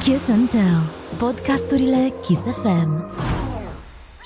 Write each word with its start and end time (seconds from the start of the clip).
Kiss 0.00 0.30
and 0.30 0.48
Tell. 0.50 0.82
Podcasturile 1.18 2.10
Kiss 2.22 2.40
FM. 2.40 3.29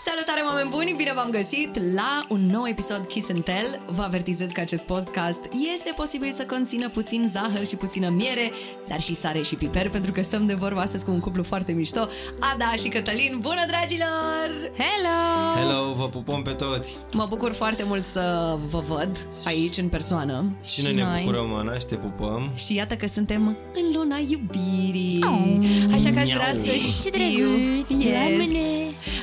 Salutare, 0.07 0.41
oameni 0.49 0.69
buni! 0.69 0.95
Bine 0.97 1.13
v-am 1.15 1.31
găsit 1.31 1.95
la 1.95 2.27
un 2.29 2.47
nou 2.47 2.67
episod 2.67 3.07
Kiss 3.07 3.31
and 3.31 3.45
Tell. 3.45 3.81
Vă 3.87 4.03
avertizez 4.03 4.51
că 4.51 4.61
acest 4.61 4.83
podcast 4.83 5.41
este 5.75 5.93
posibil 5.97 6.33
să 6.33 6.45
conțină 6.47 6.89
puțin 6.89 7.29
zahăr 7.29 7.67
și 7.67 7.77
puțină 7.77 8.09
miere, 8.09 8.53
dar 8.89 9.01
și 9.01 9.15
sare 9.15 9.43
și 9.43 9.55
piper, 9.55 9.89
pentru 9.91 10.13
că 10.13 10.23
stăm 10.23 10.47
de 10.47 10.55
vorbă 10.55 10.81
astăzi 10.81 11.05
cu 11.05 11.11
un 11.11 11.21
cuplu 11.21 11.43
foarte 11.43 11.73
mișto, 11.73 12.09
Ada 12.53 12.73
și 12.83 12.89
Cătălin. 12.89 13.39
Bună, 13.41 13.65
dragilor! 13.67 14.49
Hello! 14.77 15.61
Hello, 15.61 15.93
vă 15.93 16.09
pupăm 16.09 16.43
pe 16.43 16.51
toți! 16.51 16.97
Mă 17.13 17.27
bucur 17.29 17.53
foarte 17.53 17.83
mult 17.87 18.07
să 18.07 18.57
vă 18.71 18.83
văd 18.89 19.27
aici, 19.45 19.77
în 19.77 19.89
persoană. 19.89 20.57
Și, 20.65 20.81
și 20.81 20.83
noi, 20.83 20.95
ne 20.95 21.05
bucurăm, 21.21 21.55
Ana, 21.55 21.79
și 21.79 21.87
te 21.87 21.95
pupăm. 21.95 22.53
Și 22.55 22.75
iată 22.75 22.95
că 22.95 23.07
suntem 23.07 23.59
în 23.75 23.85
luna 23.95 24.17
iubirii. 24.29 25.21
Oh. 25.23 25.95
Așa 25.95 26.11
că 26.11 26.19
aș 26.19 26.31
vrea 26.31 26.55
să 26.55 26.71
știu... 26.71 27.49
Yes. 27.89 28.49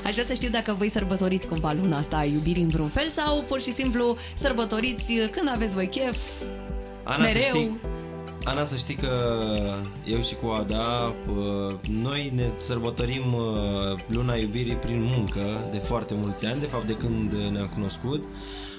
Aș 0.04 0.12
vrea 0.12 0.26
să 0.26 0.34
știu 0.34 0.50
dacă 0.50 0.71
voi 0.78 0.90
sărbătoriți 0.90 1.48
cumva 1.48 1.74
luna 1.74 1.98
asta 1.98 2.18
a 2.18 2.24
iubirii 2.24 2.64
în 2.64 2.70
vreun 2.70 2.90
fel 2.90 3.08
sau 3.08 3.44
pur 3.48 3.62
și 3.62 3.72
simplu 3.72 4.18
sărbătoriți 4.34 5.14
când 5.32 5.50
aveți 5.50 5.74
voi 5.74 5.88
chef, 5.88 6.18
Ana, 7.04 7.24
mereu. 7.24 7.42
Să 7.42 7.48
știi, 7.48 7.80
Ana, 8.44 8.64
să 8.64 8.76
știi 8.76 8.96
că 8.96 9.12
eu 10.06 10.22
și 10.22 10.36
cu 10.36 10.48
Ada, 10.48 11.16
noi 11.90 12.32
ne 12.36 12.52
sărbătorim 12.58 13.36
luna 14.08 14.36
iubirii 14.36 14.76
prin 14.76 15.04
muncă 15.04 15.68
de 15.72 15.78
foarte 15.78 16.14
mulți 16.18 16.46
ani, 16.46 16.60
de 16.60 16.66
fapt 16.66 16.88
de 16.88 16.94
când 16.94 17.32
ne-am 17.52 17.72
cunoscut. 17.74 18.24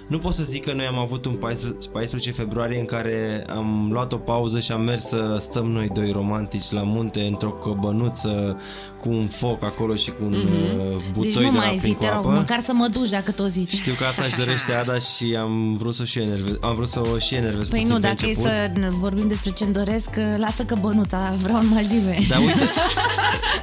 Nu 0.06 0.18
pot 0.18 0.34
să 0.34 0.42
zic 0.42 0.64
că 0.64 0.72
noi 0.72 0.86
am 0.86 0.98
avut 0.98 1.24
un 1.24 1.34
14, 1.34 1.88
14 1.88 2.30
februarie 2.30 2.78
în 2.78 2.84
care 2.84 3.46
am 3.48 3.88
luat 3.92 4.12
o 4.12 4.16
pauză 4.16 4.60
și 4.60 4.72
am 4.72 4.80
mers 4.80 5.04
să 5.04 5.36
stăm 5.40 5.66
noi 5.66 5.88
doi 5.94 6.10
romantici 6.10 6.70
la 6.70 6.82
munte 6.82 7.20
într-o 7.20 7.50
căbănuță 7.50 8.60
cu 9.00 9.08
un 9.08 9.26
foc 9.26 9.64
acolo 9.64 9.94
și 9.94 10.10
cu 10.10 10.24
un 10.24 10.34
mm-hmm. 10.34 11.12
butoi 11.12 11.30
deci 11.30 11.34
nu 11.34 11.50
de 11.50 11.56
la 11.56 11.64
mai 11.64 11.76
zi, 11.76 11.92
te 11.92 12.08
rog, 12.14 12.24
măcar 12.24 12.60
să 12.60 12.72
mă 12.74 12.88
duci 12.88 13.08
dacă 13.08 13.32
tot 13.32 13.50
zici. 13.50 13.72
Știu 13.72 13.92
că 13.92 14.04
asta 14.04 14.24
își 14.24 14.36
dorește 14.36 14.72
Ada 14.72 14.98
și 14.98 15.36
am 15.40 15.76
vrut 15.76 15.94
să 15.94 16.04
și 16.04 16.20
enervez, 16.20 16.54
am 16.60 16.74
vrut 16.74 16.88
să 16.88 17.00
o 17.14 17.18
și 17.18 17.34
enervez 17.34 17.68
Păi 17.68 17.78
puțin 17.78 17.94
nu, 17.94 18.00
dacă 18.00 18.26
e 18.26 18.34
să 18.34 18.70
vorbim 18.88 19.28
despre 19.28 19.50
ce-mi 19.50 19.72
doresc, 19.72 20.08
lasă 20.36 20.64
că 20.64 20.76
bănuța, 20.80 21.34
vreau 21.42 21.58
în 21.58 21.68
Maldive. 21.68 22.18
Da, 22.28 22.38
uite. 22.38 22.52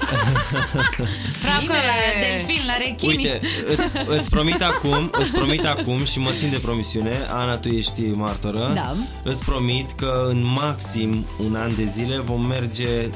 vreau 1.42 1.60
că 1.68 1.74
la 1.74 1.98
delfin, 2.22 2.62
la 2.68 2.78
rechini. 2.78 3.16
Uite, 3.16 3.42
îți, 3.66 4.18
îți 4.20 4.30
promit 4.30 4.62
acum, 4.62 5.10
îți 5.12 5.32
promit 5.32 5.66
acum 5.66 6.06
și 6.06 6.20
mă 6.20 6.30
țin 6.38 6.50
de 6.50 6.60
promisiune, 6.62 7.28
Ana, 7.32 7.58
tu 7.58 7.70
ești 7.70 8.02
martoră, 8.02 8.72
da. 8.76 8.96
îți 9.24 9.44
promit 9.46 9.92
că 9.92 10.26
în 10.28 10.44
maxim 10.44 11.26
un 11.46 11.56
an 11.56 11.76
de 11.76 11.84
zile 11.84 12.20
vom 12.20 12.46
merge 12.46 13.10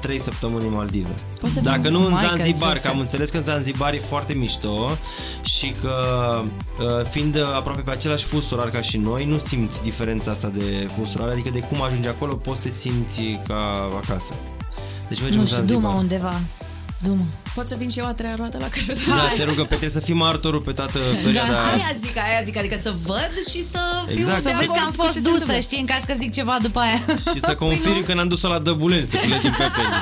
3 0.00 0.18
săptămâni 0.18 0.66
în 0.66 0.72
Maldive. 0.72 1.14
Dacă 1.62 1.88
nu 1.88 2.06
în 2.06 2.16
Zanzibar, 2.16 2.78
că 2.78 2.88
am 2.88 2.98
înțeles 2.98 3.30
că 3.30 3.36
în 3.36 3.42
Zanzibar 3.42 3.92
e 3.92 3.98
foarte 3.98 4.32
mișto 4.32 4.98
și 5.42 5.74
că 5.80 6.42
fiind 7.10 7.36
aproape 7.54 7.80
pe 7.80 7.90
același 7.90 8.24
fus 8.24 8.50
orar 8.50 8.70
ca 8.70 8.80
și 8.80 8.96
noi, 8.96 9.24
nu 9.24 9.38
simți 9.38 9.82
diferența 9.82 10.30
asta 10.30 10.48
de 10.48 10.88
fus 10.98 11.14
orar, 11.14 11.28
adică 11.28 11.50
de 11.52 11.58
cum 11.58 11.82
ajungi 11.82 12.08
acolo 12.08 12.34
poți 12.34 12.60
să 12.62 12.68
te 12.68 12.74
simți 12.74 13.22
ca 13.46 13.90
acasă. 14.02 14.34
Deci 15.12 15.20
mergem 15.20 15.40
nu 15.40 15.46
în 15.48 15.54
Zanzibar. 15.56 15.92
Nu 15.92 15.98
undeva. 15.98 16.40
Dumă. 17.02 17.24
Pot 17.54 17.68
să 17.68 17.74
vin 17.78 17.88
și 17.88 17.98
eu 17.98 18.06
a 18.06 18.12
treia 18.12 18.34
roată 18.34 18.58
la 18.60 18.68
care 18.68 18.84
Da, 19.08 19.32
te 19.36 19.44
rugăm, 19.44 19.62
pe 19.62 19.68
trebuie 19.68 19.88
să 19.88 20.00
fii 20.00 20.14
martorul 20.14 20.60
pe 20.60 20.72
toată 20.72 20.98
perioada 21.24 21.52
da, 21.52 21.64
aia 21.64 21.92
zic, 22.00 22.16
aia 22.16 22.42
zic, 22.44 22.56
adică 22.56 22.78
să 22.82 22.94
văd 23.02 23.32
și 23.50 23.62
să 23.62 23.78
fiu 24.06 24.18
exact. 24.18 24.42
Să 24.42 24.54
vezi 24.58 24.72
că 24.72 24.80
am 24.84 24.92
fost 24.92 25.18
dusă, 25.18 25.58
știi, 25.60 25.80
în 25.80 25.86
caz 25.86 26.02
că 26.06 26.14
zic 26.16 26.32
ceva 26.32 26.56
după 26.62 26.78
aia. 26.78 27.00
Și 27.16 27.38
să 27.38 27.54
confirm 27.64 27.92
păi 27.92 28.02
că 28.02 28.14
n-am 28.14 28.28
dus-o 28.28 28.48
la 28.48 28.58
Dăbulen 28.58 29.04
să 29.04 29.16
pleci 29.26 29.44
în 29.44 29.50
pepeni. 29.50 29.94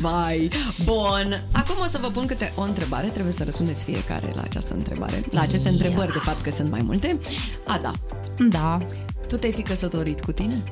Vai, 0.00 0.50
bun. 0.84 1.42
Acum 1.52 1.76
o 1.82 1.86
să 1.86 1.98
vă 2.00 2.08
pun 2.08 2.26
câte 2.26 2.52
o 2.56 2.62
întrebare. 2.62 3.06
Trebuie 3.06 3.32
să 3.32 3.44
răspundeți 3.44 3.84
fiecare 3.84 4.32
la 4.34 4.42
această 4.42 4.74
întrebare. 4.74 5.24
La 5.30 5.40
aceste 5.40 5.68
yeah. 5.68 5.80
întrebări, 5.80 6.12
de 6.12 6.18
fapt, 6.18 6.42
că 6.42 6.50
sunt 6.50 6.70
mai 6.70 6.82
multe. 6.82 7.18
Ada. 7.66 7.92
Da. 8.38 8.78
Tu 9.28 9.36
te-ai 9.36 9.52
fi 9.52 9.62
căsătorit 9.62 10.20
cu 10.20 10.32
tine? 10.32 10.62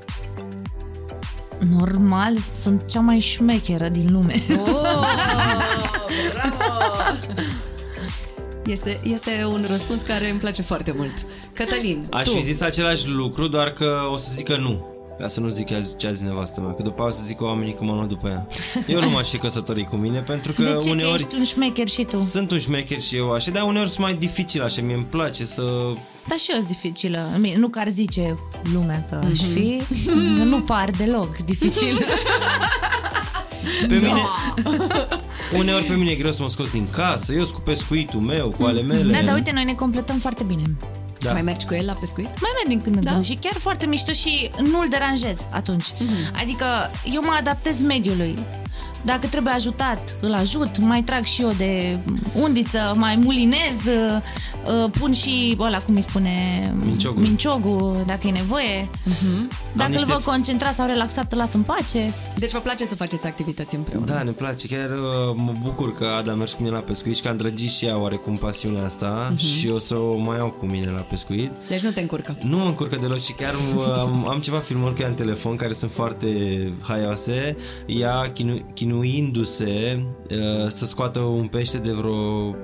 Normal, 1.78 2.37
sunt 2.53 2.87
cea 2.88 3.00
mai 3.00 3.19
șmecheră 3.19 3.88
din 3.88 4.12
lume. 4.12 4.34
Oh, 4.50 5.06
bravo! 6.32 6.72
Este, 8.66 9.00
este 9.03 9.44
un 9.53 9.65
răspuns 9.69 10.03
care 10.03 10.31
îmi 10.31 10.38
place 10.38 10.62
foarte 10.62 10.93
mult. 10.97 11.15
Cătălin, 11.53 12.06
Aș 12.10 12.25
tu. 12.26 12.32
fi 12.34 12.43
zis 12.43 12.60
același 12.60 13.09
lucru, 13.09 13.47
doar 13.49 13.70
că 13.72 14.00
o 14.12 14.16
să 14.16 14.26
zic 14.37 14.47
că 14.47 14.56
nu. 14.56 14.87
Ca 15.20 15.28
să 15.28 15.41
nu 15.41 15.48
zic 15.48 15.66
ce 15.97 16.06
a 16.06 16.12
zis 16.12 16.22
nevastă 16.22 16.60
mea, 16.60 16.72
că 16.72 16.82
după 16.82 17.00
aia 17.00 17.10
o 17.10 17.12
să 17.12 17.20
zic 17.25 17.41
oamenii 17.41 17.75
că 17.75 17.84
m-am 17.84 17.97
luat 17.97 18.08
după 18.08 18.28
ea. 18.28 18.47
Eu 18.86 19.00
nu 19.00 19.10
m-aș 19.10 19.28
fi 19.28 19.38
căsătorit 19.38 19.88
cu 19.88 19.97
mine, 19.97 20.20
pentru 20.20 20.53
că 20.53 20.62
de 20.62 20.76
ce? 20.82 20.91
uneori... 20.91 21.22
Că 21.22 21.26
ești 21.26 21.34
un 21.34 21.44
șmecher 21.44 21.88
și 21.88 22.04
tu. 22.04 22.20
Sunt 22.20 22.50
un 22.50 22.58
șmecher 22.58 23.00
și 23.00 23.16
eu 23.16 23.32
așa, 23.32 23.50
dar 23.50 23.62
uneori 23.62 23.88
sunt 23.88 24.00
mai 24.00 24.14
dificil 24.14 24.62
așa, 24.62 24.82
mie 24.82 24.94
îmi 24.94 25.06
place 25.10 25.44
să... 25.44 25.62
Da, 26.28 26.34
și 26.34 26.50
eu 26.50 26.56
sunt 26.56 26.66
dificilă. 26.66 27.26
Nu 27.56 27.69
că 27.69 27.78
ar 27.78 27.88
zice 27.88 28.38
lumea 28.72 29.06
că 29.08 29.20
aș 29.31 29.41
fi, 29.41 29.81
mm-hmm. 29.82 30.44
nu 30.44 30.62
par 30.62 30.91
deloc 30.91 31.37
dificil. 31.37 31.98
Pe 33.88 33.94
mine... 33.94 34.22
Uneori 35.58 35.84
pe 35.84 35.94
mine 35.94 36.10
e 36.10 36.14
greu 36.14 36.32
să 36.32 36.42
mă 36.42 36.48
scos 36.48 36.70
din 36.70 36.87
casă, 36.91 37.32
eu 37.32 37.42
sunt 37.42 37.54
cu 37.54 37.60
pescuitul 37.60 38.20
meu, 38.20 38.54
cu 38.58 38.64
ale 38.64 38.82
mele. 38.82 39.12
Da, 39.12 39.22
dar 39.22 39.34
uite, 39.34 39.50
noi 39.54 39.64
ne 39.64 39.75
completăm 39.75 40.19
foarte 40.19 40.44
bine. 40.44 40.62
Da. 41.20 41.32
Mai 41.32 41.42
mergi 41.42 41.66
cu 41.66 41.75
el 41.75 41.86
la 41.86 41.92
pescuit? 41.92 42.41
Mai 42.41 42.50
merg 42.54 42.69
din 42.69 42.81
când 42.82 42.97
în 42.97 43.03
da? 43.03 43.10
când 43.10 43.25
și 43.25 43.34
chiar 43.34 43.56
foarte 43.58 43.86
mișto 43.86 44.12
și 44.12 44.50
nu-l 44.70 44.86
deranjez 44.91 45.38
atunci. 45.50 45.86
Mm-hmm. 45.92 46.41
Adică 46.41 46.66
eu 47.12 47.22
mă 47.22 47.36
adaptez 47.38 47.81
mediului. 47.81 48.38
Dacă 49.03 49.26
trebuie 49.26 49.53
ajutat, 49.53 50.16
îl 50.20 50.34
ajut, 50.34 50.78
mai 50.78 51.03
trag 51.03 51.25
și 51.25 51.42
eu 51.42 51.53
de 51.56 51.98
undiță, 52.34 52.92
mai 52.97 53.16
mulinez, 53.16 53.76
pun 54.98 55.12
și 55.12 55.56
ăla, 55.59 55.78
cum 55.78 55.94
îi 55.94 56.03
spune, 56.03 56.31
minciogul, 56.84 57.22
minciogul 57.22 58.03
dacă 58.06 58.26
e 58.26 58.31
nevoie. 58.31 58.84
Uh-huh. 58.84 59.48
Dacă 59.76 59.91
niște... 59.91 60.06
îl 60.06 60.12
văd 60.12 60.25
concentrat 60.25 60.75
sau 60.75 60.87
relaxat, 60.87 61.32
îl 61.32 61.38
las 61.38 61.53
în 61.53 61.62
pace. 61.62 62.12
Deci 62.37 62.50
vă 62.50 62.59
place 62.59 62.84
să 62.84 62.94
faceți 62.94 63.26
activități 63.26 63.75
împreună? 63.75 64.06
Da, 64.06 64.22
ne 64.22 64.31
place. 64.31 64.66
Chiar 64.66 64.88
mă 65.34 65.53
bucur 65.62 65.97
că 65.97 66.04
Ada 66.04 66.32
a 66.32 66.34
mers 66.34 66.53
cu 66.53 66.62
mine 66.62 66.75
la 66.75 66.81
pescuit 66.81 67.16
și 67.16 67.22
că 67.22 67.28
a 67.28 67.31
îndrăgit 67.31 67.70
și 67.70 67.87
ea 67.87 67.99
oarecum 67.99 68.37
pasiunea 68.37 68.84
asta 68.84 69.32
uh-huh. 69.32 69.38
și 69.38 69.69
o 69.69 69.78
să 69.78 69.94
o 69.94 70.16
mai 70.16 70.37
iau 70.37 70.50
cu 70.50 70.66
mine 70.66 70.91
la 70.91 71.00
pescuit. 71.00 71.53
Deci 71.69 71.81
nu 71.81 71.91
te 71.91 72.00
încurcă? 72.00 72.38
Nu 72.43 72.56
mă 72.56 72.65
încurcă 72.65 72.97
deloc 73.00 73.20
și 73.20 73.32
chiar 73.32 73.54
am, 74.03 74.28
am 74.28 74.41
ceva 74.41 74.59
filmări 74.59 74.94
cu 74.94 75.03
ea 75.03 75.09
în 75.09 75.15
telefon 75.15 75.56
care 75.56 75.72
sunt 75.72 75.91
foarte 75.91 76.26
haioase. 76.82 77.56
Ea 77.87 78.31
chinu, 78.32 78.60
chinuindu-se 78.75 80.04
uh, 80.31 80.69
să 80.69 80.87
scoată 80.87 81.19
un 81.20 81.47
pește 81.47 81.78
de 81.78 81.91
vreo 81.91 82.50
5-6 82.50 82.54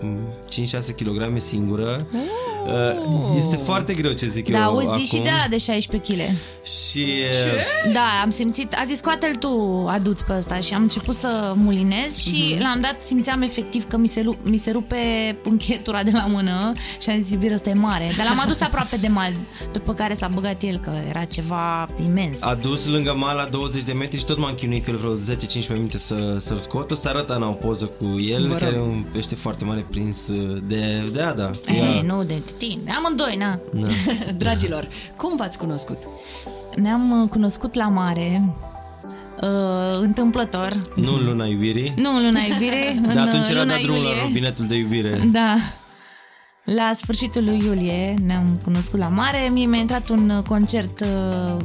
kg 0.97 1.39
singură. 1.39 1.86
Uhum. 1.87 2.56
Oh. 2.69 3.37
Este 3.37 3.57
foarte 3.57 3.93
greu 3.93 4.13
ce 4.13 4.27
zic 4.27 4.51
da, 4.51 4.59
eu 4.59 4.65
auzi 4.65 4.89
acum. 4.89 5.05
și 5.05 5.19
de 5.19 5.31
la 5.43 5.49
de 5.51 5.59
16 5.59 6.13
kg. 6.13 6.21
Și... 6.65 7.05
Ce? 7.33 7.67
Da, 7.93 8.21
am 8.23 8.31
simțit, 8.31 8.75
a 8.75 8.83
zis 8.85 8.97
scoate-l 8.97 9.35
tu, 9.35 9.85
aduți 9.89 10.25
pe 10.25 10.33
ăsta 10.37 10.57
și 10.57 10.75
am 10.75 10.83
început 10.83 11.15
să 11.15 11.53
mulinez 11.55 12.17
și 12.17 12.55
uh-huh. 12.55 12.61
l-am 12.61 12.81
dat, 12.81 13.03
simțeam 13.03 13.43
efectiv 13.43 13.85
că 13.85 13.97
mi 13.97 14.09
se, 14.09 14.25
mi 14.43 14.57
se 14.57 14.71
rupe 14.71 14.97
închetura 15.43 16.03
de 16.03 16.11
la 16.13 16.27
mână 16.27 16.73
și 17.01 17.11
am 17.11 17.19
zis, 17.19 17.31
iubire, 17.31 17.55
ăsta 17.55 17.71
e 17.71 17.75
mare. 17.75 18.11
Dar 18.17 18.27
l-am 18.27 18.41
adus 18.41 18.61
aproape 18.61 18.97
de 18.97 19.09
mal, 19.09 19.33
după 19.73 19.95
care 19.95 20.15
s-a 20.15 20.29
băgat 20.35 20.63
el, 20.63 20.79
că 20.79 20.91
era 21.09 21.25
ceva 21.25 21.89
imens. 22.05 22.43
A 22.43 22.55
dus 22.55 22.87
lângă 22.87 23.15
mal 23.19 23.37
la 23.37 23.49
20 23.51 23.83
de 23.83 23.93
metri 23.93 24.19
și 24.19 24.25
tot 24.25 24.39
m-am 24.39 24.55
chinuit 24.55 24.85
că 24.85 24.93
vreo 24.93 25.17
10-15 25.17 25.69
minute 25.69 25.99
să, 25.99 26.37
să-l 26.39 26.59
scot. 26.59 26.91
O 26.91 26.95
să 26.95 27.09
arăt 27.09 27.31
Ana 27.31 27.49
o 27.49 27.53
poză 27.53 27.85
cu 27.85 28.21
el, 28.21 28.57
care 28.59 28.75
e 28.75 28.81
un 28.81 29.05
pește 29.13 29.35
foarte 29.35 29.65
mare 29.65 29.87
prins 29.91 30.33
de, 30.67 31.11
de 31.13 31.21
Ada. 31.21 31.51
Ei, 31.69 32.03
nu 32.07 32.25
de 32.25 32.43
tine, 32.59 32.91
amândoi, 32.97 33.37
na. 33.39 33.59
Da. 33.73 33.87
Dragilor, 34.39 34.89
cum 35.17 35.37
v-ați 35.37 35.59
cunoscut? 35.59 35.99
Ne-am 36.77 37.27
cunoscut 37.31 37.75
la 37.75 37.89
mare, 37.89 38.55
uh, 39.43 40.01
întâmplător. 40.01 40.73
Nu 40.95 41.15
în 41.15 41.25
luna 41.25 41.45
iubirii. 41.47 41.93
Nu 41.97 42.17
în 42.17 42.25
luna 42.25 42.41
iubirii, 42.51 43.01
în 43.07 43.15
Dar 43.15 43.27
atunci 43.27 43.49
era 43.49 43.61
luna 43.61 43.73
dat 43.73 43.83
drumul 43.83 44.01
iulie. 44.03 44.17
la 44.17 44.23
robinetul 44.23 44.67
de 44.67 44.75
iubire. 44.77 45.21
Da. 45.33 45.55
La 46.75 46.91
sfârșitul 46.95 47.45
lui 47.45 47.63
iulie 47.65 48.15
ne-am 48.25 48.61
cunoscut 48.65 48.99
la 48.99 49.09
mare, 49.09 49.49
mie 49.53 49.67
mi-a 49.67 49.81
intrat 49.81 50.09
un 50.09 50.43
concert 50.49 51.01
uh, 51.01 51.57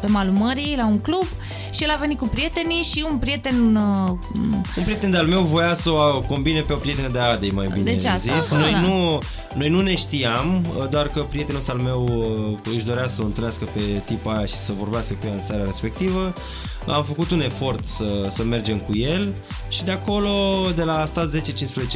pe 0.00 0.06
malul 0.06 0.32
mării, 0.32 0.74
la 0.76 0.86
un 0.86 0.98
club 0.98 1.26
și 1.72 1.82
el 1.84 1.90
a 1.90 1.96
venit 2.00 2.18
cu 2.18 2.26
prietenii 2.26 2.82
și 2.82 3.06
un 3.10 3.18
prieten... 3.18 3.76
Uh, 3.76 4.18
Un 4.76 4.82
prieten 4.84 5.10
de-al 5.10 5.26
meu 5.26 5.42
voia 5.42 5.74
să 5.74 5.90
o 5.90 6.20
combine 6.20 6.60
pe 6.60 6.72
o 6.72 6.76
prietenă 6.76 7.08
de 7.08 7.18
Adei, 7.18 7.50
mai 7.50 7.68
bine 7.72 7.82
Deci 7.82 8.04
asta, 8.04 8.38
zis. 8.38 8.50
da. 8.50 8.58
Noi, 8.58 8.72
nu, 8.86 9.18
noi 9.54 9.68
nu 9.68 9.80
ne 9.80 9.94
știam, 9.96 10.66
doar 10.90 11.08
că 11.08 11.20
prietenul 11.20 11.60
ăsta 11.60 11.72
al 11.72 11.78
meu 11.78 12.04
uh, 12.62 12.72
își 12.74 12.84
dorea 12.84 13.06
să 13.08 13.22
o 13.22 13.24
întâlnească 13.24 13.64
pe 13.72 13.80
tipa 14.04 14.32
aia 14.36 14.46
și 14.46 14.54
să 14.54 14.72
vorbească 14.78 15.14
cu 15.20 15.26
ea 15.26 15.32
în 15.34 15.40
seara 15.42 15.64
respectivă. 15.64 16.32
Am 16.86 17.04
făcut 17.04 17.30
un 17.30 17.40
efort 17.40 17.86
să, 17.86 18.26
să 18.30 18.44
mergem 18.44 18.78
cu 18.78 18.96
el 18.96 19.34
și 19.68 19.84
de 19.84 19.90
acolo, 19.90 20.30
de 20.74 20.82
la 20.82 21.00
a 21.00 21.04
stat 21.04 21.28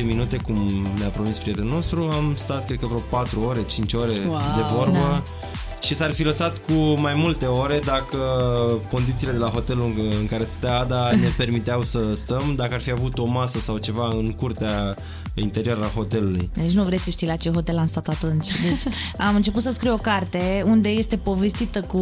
10-15 0.00 0.04
minute, 0.04 0.36
cum 0.36 0.86
ne-a 0.98 1.08
promis 1.08 1.36
prietenul 1.36 1.70
nostru, 1.70 2.08
am 2.12 2.32
stat, 2.36 2.49
cred 2.58 2.78
că 2.78 2.86
vreo 2.86 2.98
4 3.10 3.40
ore, 3.40 3.62
5 3.64 3.92
ore 3.92 4.12
Wow. 4.26 4.36
de 4.56 4.62
vorbă. 4.76 4.92
Da. 4.92 5.22
Și 5.82 5.94
s-ar 5.94 6.10
fi 6.12 6.22
lăsat 6.24 6.56
cu 6.58 6.72
mai 7.00 7.14
multe 7.14 7.46
ore 7.46 7.80
dacă 7.84 8.16
condițiile 8.90 9.32
de 9.32 9.38
la 9.38 9.48
hotelul 9.48 9.84
în- 9.96 10.12
în 10.20 10.26
care 10.26 10.44
stătea 10.44 10.78
Ada 10.78 11.10
ne 11.10 11.28
permiteau 11.36 11.82
să 11.82 12.00
stăm, 12.14 12.54
dacă 12.56 12.74
ar 12.74 12.80
fi 12.80 12.90
avut 12.90 13.18
o 13.18 13.24
masă 13.24 13.58
sau 13.58 13.78
ceva 13.78 14.08
în 14.08 14.32
curtea 14.32 14.96
interioară 15.34 15.80
a 15.84 15.92
hotelului. 15.94 16.50
Deci 16.54 16.70
nu 16.72 16.82
vrei 16.84 16.98
să 16.98 17.10
știi 17.10 17.26
la 17.26 17.36
ce 17.36 17.50
hotel 17.50 17.78
am 17.78 17.86
stat 17.86 18.08
atunci. 18.08 18.46
Deci 18.46 18.94
am 19.18 19.34
început 19.34 19.62
să 19.62 19.70
scriu 19.72 19.92
o 19.92 19.96
carte 19.96 20.64
unde 20.66 20.88
este 20.88 21.16
povestită 21.16 21.80
cu 21.82 21.98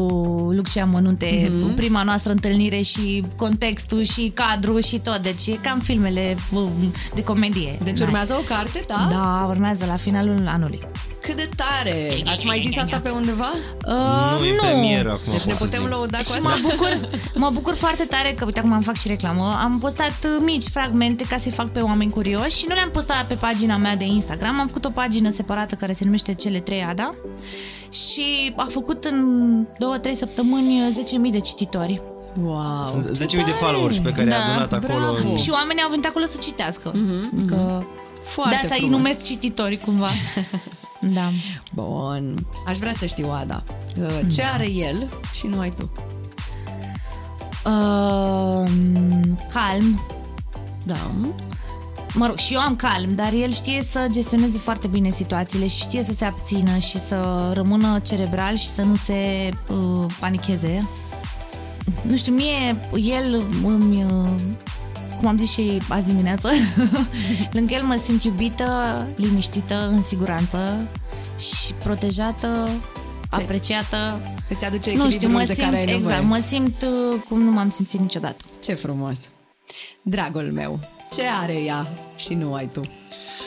lux 0.55 0.71
și 0.71 0.79
amănunte 0.79 1.49
Mhm. 1.51 1.73
mm-hmm. 1.73 1.77
prima 1.77 2.03
noastră 2.03 2.33
întâlnire 2.33 2.81
și 2.81 3.25
contextul 3.37 4.03
și 4.03 4.33
cadrul 4.35 4.83
și 4.83 4.99
tot. 4.99 5.17
Deci 5.19 5.47
e 5.47 5.59
cam 5.63 5.79
filmele 5.79 6.37
uh, 6.53 6.63
de 7.15 7.23
comedie. 7.23 7.79
Deci 7.85 7.99
Da. 7.99 8.05
urmează 8.05 8.35
o 8.41 8.43
carte, 8.43 8.81
da? 8.89 9.07
Da, 9.11 9.47
urmează 9.49 9.85
la 9.85 9.97
finalul 9.97 10.47
anului. 10.47 10.81
Cât 11.23 11.37
de 11.37 11.49
tare! 11.57 12.11
Ați 12.27 12.47
mai 12.47 12.61
zis 12.67 12.77
asta 12.77 12.99
pe 13.03 13.09
undeva? 13.11 13.51
Uh, 13.87 14.39
nu 14.39 14.45
e 14.47 14.53
premieră 14.53 15.11
acum. 15.11 15.33
Deci 15.33 15.45
ne 15.45 15.53
pot 15.53 15.59
să 15.61 15.65
putem 15.65 15.81
zic. 15.81 15.91
lăuda 15.91 16.17
cu 16.19 16.23
Și 16.25 16.31
asta? 16.33 16.49
mă 16.49 16.55
bucur, 16.63 16.99
mă 17.43 17.51
bucur 17.53 17.75
foarte 17.75 18.05
tare 18.05 18.35
că, 18.39 18.45
uite, 18.45 18.59
acum 18.61 18.73
am 18.73 18.81
fac 18.81 18.97
și 18.97 19.09
reclamă, 19.09 19.59
am 19.63 19.79
postat 19.79 20.19
uh, 20.25 20.43
mici 20.45 20.69
fragmente 20.69 21.25
ca 21.25 21.37
să-i 21.37 21.51
fac 21.53 21.69
pe 21.69 21.81
oameni 21.81 22.11
curioși 22.11 22.57
și 22.59 22.65
nu 22.69 22.75
le-am 22.75 22.91
postat 22.91 23.27
pe 23.27 23.35
pagina 23.35 23.77
mea 23.77 23.97
de 23.97 24.05
Instagram, 24.05 24.61
am 24.61 24.67
făcut 24.67 24.85
o 24.85 24.91
pagină 24.91 25.29
separată 25.31 25.75
care 25.75 25.93
se 25.93 26.05
numește 26.05 26.35
Cele 26.35 26.61
3 26.61 26.83
Ada 26.85 27.11
și 27.93 28.53
a 28.57 28.67
făcut 28.71 29.05
în 29.05 29.67
2-3 30.09 30.13
săptămâni 30.13 30.83
10.000 31.27 31.31
de 31.31 31.41
cititori. 31.41 32.03
Wow! 32.45 32.85
Sunt 32.85 33.29
ce 33.29 33.37
10.000 33.37 33.45
de 33.45 33.51
tare! 33.51 33.53
followers 33.61 33.97
pe 33.99 34.11
care 34.13 34.35
a 34.35 34.45
adunat 34.49 34.73
acolo. 34.73 34.99
bravo. 35.13 35.29
În... 35.31 35.37
Și 35.37 35.51
oamenii 35.51 35.83
au 35.83 35.89
venit 35.91 36.07
acolo 36.07 36.25
să 36.25 36.37
citească. 36.41 36.91
Mm-hmm, 36.91 37.47
că 37.47 37.83
Foarte 38.23 38.51
de 38.51 38.57
asta 38.63 38.75
îi 38.75 38.81
frumos. 38.81 38.97
numesc 38.97 39.23
cititori 39.25 39.79
cumva. 39.85 40.09
da. 41.01 41.31
Bun. 41.75 42.47
Aș 42.67 42.79
vrea 42.79 42.93
să 42.93 43.07
știu, 43.07 43.31
Ada, 43.31 43.63
uh, 44.01 44.21
ce 44.35 44.43
are 44.43 44.71
el 44.71 45.09
și 45.33 45.47
nu 45.47 45.59
ai 45.59 45.71
tu? 45.71 45.91
Uh, 47.65 48.71
calm, 49.53 50.01
Da. 50.83 51.11
mă 52.15 52.27
rog, 52.27 52.37
și 52.37 52.55
eu 52.55 52.61
am 52.61 52.77
calm, 52.77 53.15
dar 53.15 53.33
el 53.33 53.51
știe 53.53 53.83
să 53.83 54.07
gestioneze 54.11 54.59
foarte 54.59 54.87
bine 54.89 55.11
situațiile 55.11 55.67
și 55.67 55.79
știe 55.79 56.03
să 56.03 56.13
se 56.13 56.25
abțină 56.25 56.79
și 56.79 56.99
să 56.99 57.51
rămână 57.55 57.99
cerebral 57.99 58.57
și 58.57 58.69
să 58.69 58.83
nu 58.83 58.95
se 58.95 59.49
uh, 59.69 60.07
panicheze. 60.21 60.89
Nu 62.03 62.17
știu, 62.17 62.33
mie, 62.33 62.77
el 62.95 63.43
îmi... 63.65 64.05
Uh, 64.05 64.29
cum 65.19 65.29
am 65.29 65.37
zis 65.39 65.51
și 65.51 65.79
azi 65.89 66.07
dimineață, 66.07 66.49
lângă 67.53 67.75
el 67.75 67.83
mă 67.83 68.01
simt 68.03 68.23
iubită, 68.25 69.07
liniștită, 69.17 69.89
în 69.93 70.03
siguranță 70.03 70.89
și 71.39 71.73
protejată, 71.73 72.69
apreciată. 73.31 74.21
Îți 74.49 74.65
aduce 74.65 74.91
Nu 74.91 74.97
știu, 74.97 75.07
echilibrul 75.07 75.39
mă 75.39 75.45
de 75.47 75.55
simt, 75.55 75.67
care 75.67 75.77
ai 75.77 75.85
nevoie. 75.85 76.15
exact, 76.15 76.25
mă 76.25 76.39
simt 76.47 76.83
uh, 76.83 77.21
cum 77.29 77.43
nu 77.43 77.51
m-am 77.51 77.69
simțit 77.71 78.01
niciodată. 78.01 78.45
Ce 78.63 78.75
frumos! 78.75 79.29
Dragul 80.03 80.51
meu, 80.55 80.81
ce 81.13 81.23
are 81.43 81.53
ea 81.55 81.89
și 82.17 82.35
nu 82.35 82.55
ai 82.55 82.69
tu? 82.73 82.81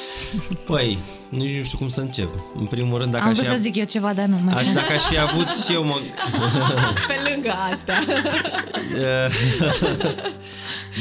Păi, 0.67 0.97
nici 1.29 1.57
nu 1.57 1.63
știu 1.63 1.77
cum 1.77 1.89
să 1.89 1.99
încep. 2.01 2.29
În 2.59 2.65
primul 2.65 2.97
rând, 2.97 3.11
dacă 3.11 3.23
Am 3.23 3.29
aș 3.29 3.35
vrut 3.35 3.47
fi, 3.47 3.53
să 3.53 3.59
zic 3.61 3.75
eu 3.75 3.85
ceva, 3.85 4.13
dar 4.13 4.25
nu 4.25 4.37
mai 4.43 4.53
aș, 4.53 4.67
dacă 4.67 4.93
aș 4.93 5.01
fi 5.01 5.19
avut 5.19 5.47
și 5.65 5.73
eu 5.73 5.83
mă, 5.83 5.99
Pe 7.07 7.15
lângă 7.33 7.51
asta. 7.71 7.93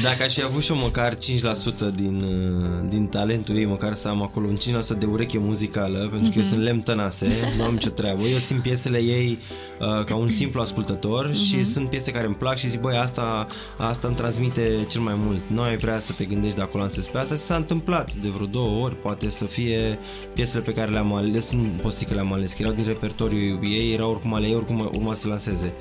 Dacă 0.03 0.23
aș 0.23 0.33
fi 0.33 0.43
avut 0.43 0.63
și 0.63 0.71
eu 0.71 0.77
măcar 0.77 1.15
5% 1.15 1.17
din, 1.95 2.21
uh, 2.21 2.89
din 2.89 3.05
talentul 3.07 3.55
ei, 3.55 3.65
măcar 3.65 3.93
să 3.93 4.07
am 4.07 4.21
acolo 4.21 4.47
un 4.47 4.55
5% 4.55 4.97
de 4.97 5.05
ureche 5.05 5.37
muzicală, 5.37 6.07
pentru 6.11 6.29
că 6.31 6.37
eu 6.37 6.43
sunt 6.43 6.61
lemn 6.61 6.81
tănase, 6.81 7.27
nu 7.57 7.63
am 7.63 7.73
nicio 7.73 7.89
treabă. 7.89 8.23
Eu 8.23 8.37
simt 8.37 8.61
piesele 8.61 8.97
ei 8.97 9.39
uh, 9.79 10.05
ca 10.05 10.15
un 10.15 10.29
simplu 10.29 10.61
ascultător 10.61 11.35
și 11.35 11.63
sunt 11.63 11.89
piese 11.89 12.11
care 12.11 12.25
îmi 12.25 12.35
plac 12.35 12.57
și 12.57 12.69
zic, 12.69 12.81
băi, 12.81 12.97
asta, 12.97 13.47
asta 13.77 14.07
îmi 14.07 14.15
transmite 14.15 14.85
cel 14.89 15.01
mai 15.01 15.13
mult. 15.17 15.41
Nu 15.47 15.61
ai 15.61 15.77
vrea 15.77 15.99
să 15.99 16.13
te 16.17 16.25
gândești 16.25 16.55
de 16.55 16.61
acolo 16.61 16.83
în 16.83 16.89
pe 17.11 17.17
asta 17.17 17.35
și 17.35 17.41
s-a 17.41 17.55
întâmplat 17.55 18.13
de 18.13 18.29
vreo 18.29 18.45
două 18.45 18.83
ori, 18.83 18.95
poate 18.95 19.29
să 19.29 19.45
fie 19.45 19.99
piesele 20.33 20.63
pe 20.63 20.73
care 20.73 20.91
le-am 20.91 21.13
ales, 21.13 21.51
nu 21.51 21.69
pot 21.81 21.91
să 21.91 21.97
zic 21.97 22.07
că 22.07 22.13
le-am 22.13 22.33
ales, 22.33 22.53
că 22.53 22.61
erau 22.61 22.73
din 22.73 22.85
repertoriul 22.85 23.59
ei, 23.63 23.93
erau 23.93 24.09
oricum 24.09 24.33
ale 24.33 24.47
ei, 24.47 24.55
oricum 24.55 24.89
urma 24.93 25.13
să 25.13 25.27
lanseze. 25.27 25.73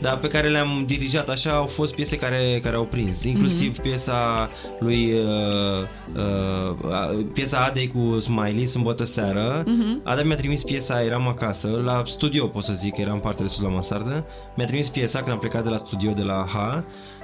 Dar 0.00 0.16
pe 0.16 0.26
care 0.26 0.48
le-am 0.48 0.84
dirijat 0.86 1.28
așa 1.28 1.50
au 1.50 1.66
fost 1.66 1.94
piese 1.94 2.16
care, 2.16 2.60
care 2.62 2.76
au 2.76 2.84
prins, 2.84 3.22
inclusiv 3.22 3.51
mm-hmm. 3.52 3.82
piesa 3.82 4.50
lui 4.78 5.12
uh, 5.12 5.86
uh, 6.16 7.24
piesa 7.32 7.64
Adei 7.68 7.88
cu 7.88 8.20
Smiley, 8.20 8.66
Sâmbătă 8.66 9.04
seară. 9.04 9.62
Mm-hmm. 9.62 10.02
Ada 10.04 10.22
mi-a 10.22 10.36
trimis 10.36 10.62
piesa, 10.62 11.02
eram 11.02 11.28
acasă, 11.28 11.80
la 11.84 12.02
studio 12.06 12.46
pot 12.46 12.62
să 12.62 12.72
zic, 12.72 12.96
eram 12.96 13.18
parte 13.20 13.42
de 13.42 13.48
sus 13.48 13.62
la 13.62 13.68
mansardă. 13.68 14.24
Mi-a 14.56 14.66
trimis 14.66 14.88
piesa 14.88 15.18
când 15.18 15.30
am 15.30 15.38
plecat 15.38 15.62
de 15.62 15.68
la 15.68 15.76
studio 15.76 16.12
de 16.12 16.22
la 16.22 16.46
H 16.48 16.56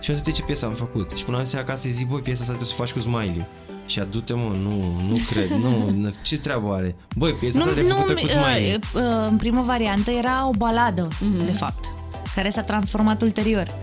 și 0.00 0.10
am 0.10 0.16
zis, 0.16 0.26
"Uite 0.26 0.30
ce 0.30 0.42
piesă 0.42 0.66
am 0.66 0.72
făcut. 0.72 1.10
Și 1.16 1.24
până 1.24 1.36
am 1.36 1.44
zis 1.44 1.54
acasă, 1.54 1.86
îi 1.86 1.92
zic, 1.92 2.06
voi 2.06 2.20
piesa 2.20 2.40
asta 2.40 2.52
trebuie 2.54 2.68
să 2.68 2.74
o 2.78 2.82
faci 2.84 2.92
cu 2.92 3.00
Smiley. 3.00 3.46
Și 3.86 4.00
adu-te 4.00 4.34
mă, 4.34 4.52
nu, 4.62 4.76
nu 5.08 5.16
cred, 5.30 5.48
nu, 5.48 5.90
nu, 5.90 6.12
ce 6.22 6.38
treabă 6.38 6.72
are? 6.74 6.94
Băi, 7.16 7.32
piesa 7.32 7.58
asta 7.58 7.72
trebuie 7.72 7.92
făcută 7.94 8.12
cu 8.12 8.26
Smiley. 8.26 8.74
uh, 8.74 8.80
uh, 8.94 9.26
în 9.30 9.36
prima 9.36 9.60
variantă 9.60 10.10
era 10.10 10.48
o 10.48 10.50
baladă, 10.50 11.08
mm-hmm. 11.08 11.44
de 11.46 11.52
fapt, 11.52 11.92
care 12.34 12.48
s-a 12.48 12.62
transformat 12.62 13.22
ulterior. 13.22 13.74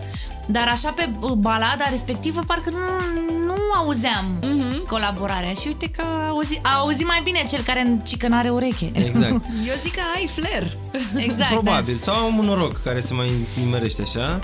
Dar 0.46 0.68
așa 0.68 0.92
pe 0.92 1.10
uh, 1.20 1.32
balada 1.32 1.86
respectivă 1.90 2.42
parcă 2.48 2.70
nu, 2.70 2.78
nu 3.46 3.56
auzeam 3.76 4.26
mm-hmm. 4.40 4.88
colaborarea 4.88 5.54
și 5.54 5.68
uite 5.68 5.90
că 5.90 6.02
a 6.02 6.28
auzit, 6.28 6.60
a 6.62 6.78
auzit 6.78 7.08
mai 7.08 7.22
bine 7.24 7.44
cel 7.50 7.62
care 7.62 8.02
cică 8.04 8.28
n-are 8.28 8.50
ureche. 8.50 8.92
Exact. 8.94 9.32
Eu 9.70 9.76
zic 9.82 9.94
că 9.94 10.02
ai 10.16 10.28
flair. 10.28 10.78
exact. 11.16 11.52
Probabil. 11.60 11.98
Sau 11.98 12.16
am 12.16 12.38
un 12.38 12.46
noroc 12.46 12.82
care 12.84 13.00
se 13.00 13.14
mai 13.14 13.32
nimerește 13.64 14.02
așa. 14.02 14.40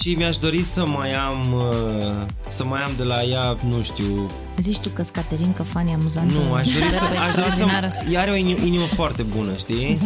Și 0.00 0.14
mi-aș 0.14 0.36
dori 0.36 0.62
să 0.62 0.86
mai 0.86 1.14
am 1.14 1.52
uh, 1.52 2.26
să 2.48 2.64
mai 2.64 2.82
am 2.82 2.92
de 2.96 3.02
la 3.02 3.22
ea, 3.22 3.56
nu 3.68 3.82
știu, 3.82 4.26
Da. 4.26 4.45
Zici 4.58 4.78
tu 4.78 4.88
că 4.88 5.02
Caterinca 5.12 5.62
Fani 5.62 5.92
amuzantă. 5.92 6.32
nu, 6.34 6.54
aș 6.54 6.72
dori 6.72 6.90
să, 6.90 6.98
superbă, 6.98 7.20
aș 7.20 7.34
dori 7.34 7.46
extraordinară. 7.46 7.92
să 8.04 8.10
ea 8.12 8.20
are 8.20 8.30
o 8.30 8.34
inimă, 8.34 8.58
inimă 8.64 8.84
foarte 8.84 9.22
bună, 9.22 9.50
știi? 9.56 9.98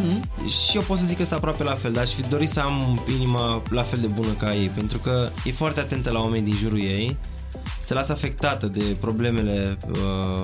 Și 0.47 0.77
eu 0.77 0.83
pot 0.83 0.99
să 0.99 1.05
zic 1.05 1.17
că 1.17 1.23
este 1.23 1.35
aproape 1.35 1.63
la 1.63 1.75
fel, 1.75 1.93
dar 1.93 2.03
aș 2.03 2.11
fi 2.11 2.23
dori 2.23 2.47
să 2.47 2.61
am 2.61 3.01
inima 3.15 3.63
la 3.71 3.83
fel 3.83 3.99
de 4.01 4.07
bună 4.07 4.29
ca 4.39 4.55
ei, 4.55 4.67
pentru 4.75 4.99
că 4.99 5.29
e 5.45 5.53
foarte 5.53 5.81
atentă 5.81 6.11
la 6.11 6.19
oameni 6.21 6.45
din 6.45 6.57
jurul 6.61 6.79
ei, 6.79 7.17
se 7.81 7.95
lasă 7.95 8.13
afectată 8.13 8.67
de 8.67 8.83
problemele 9.01 9.79
uh, 9.91 9.97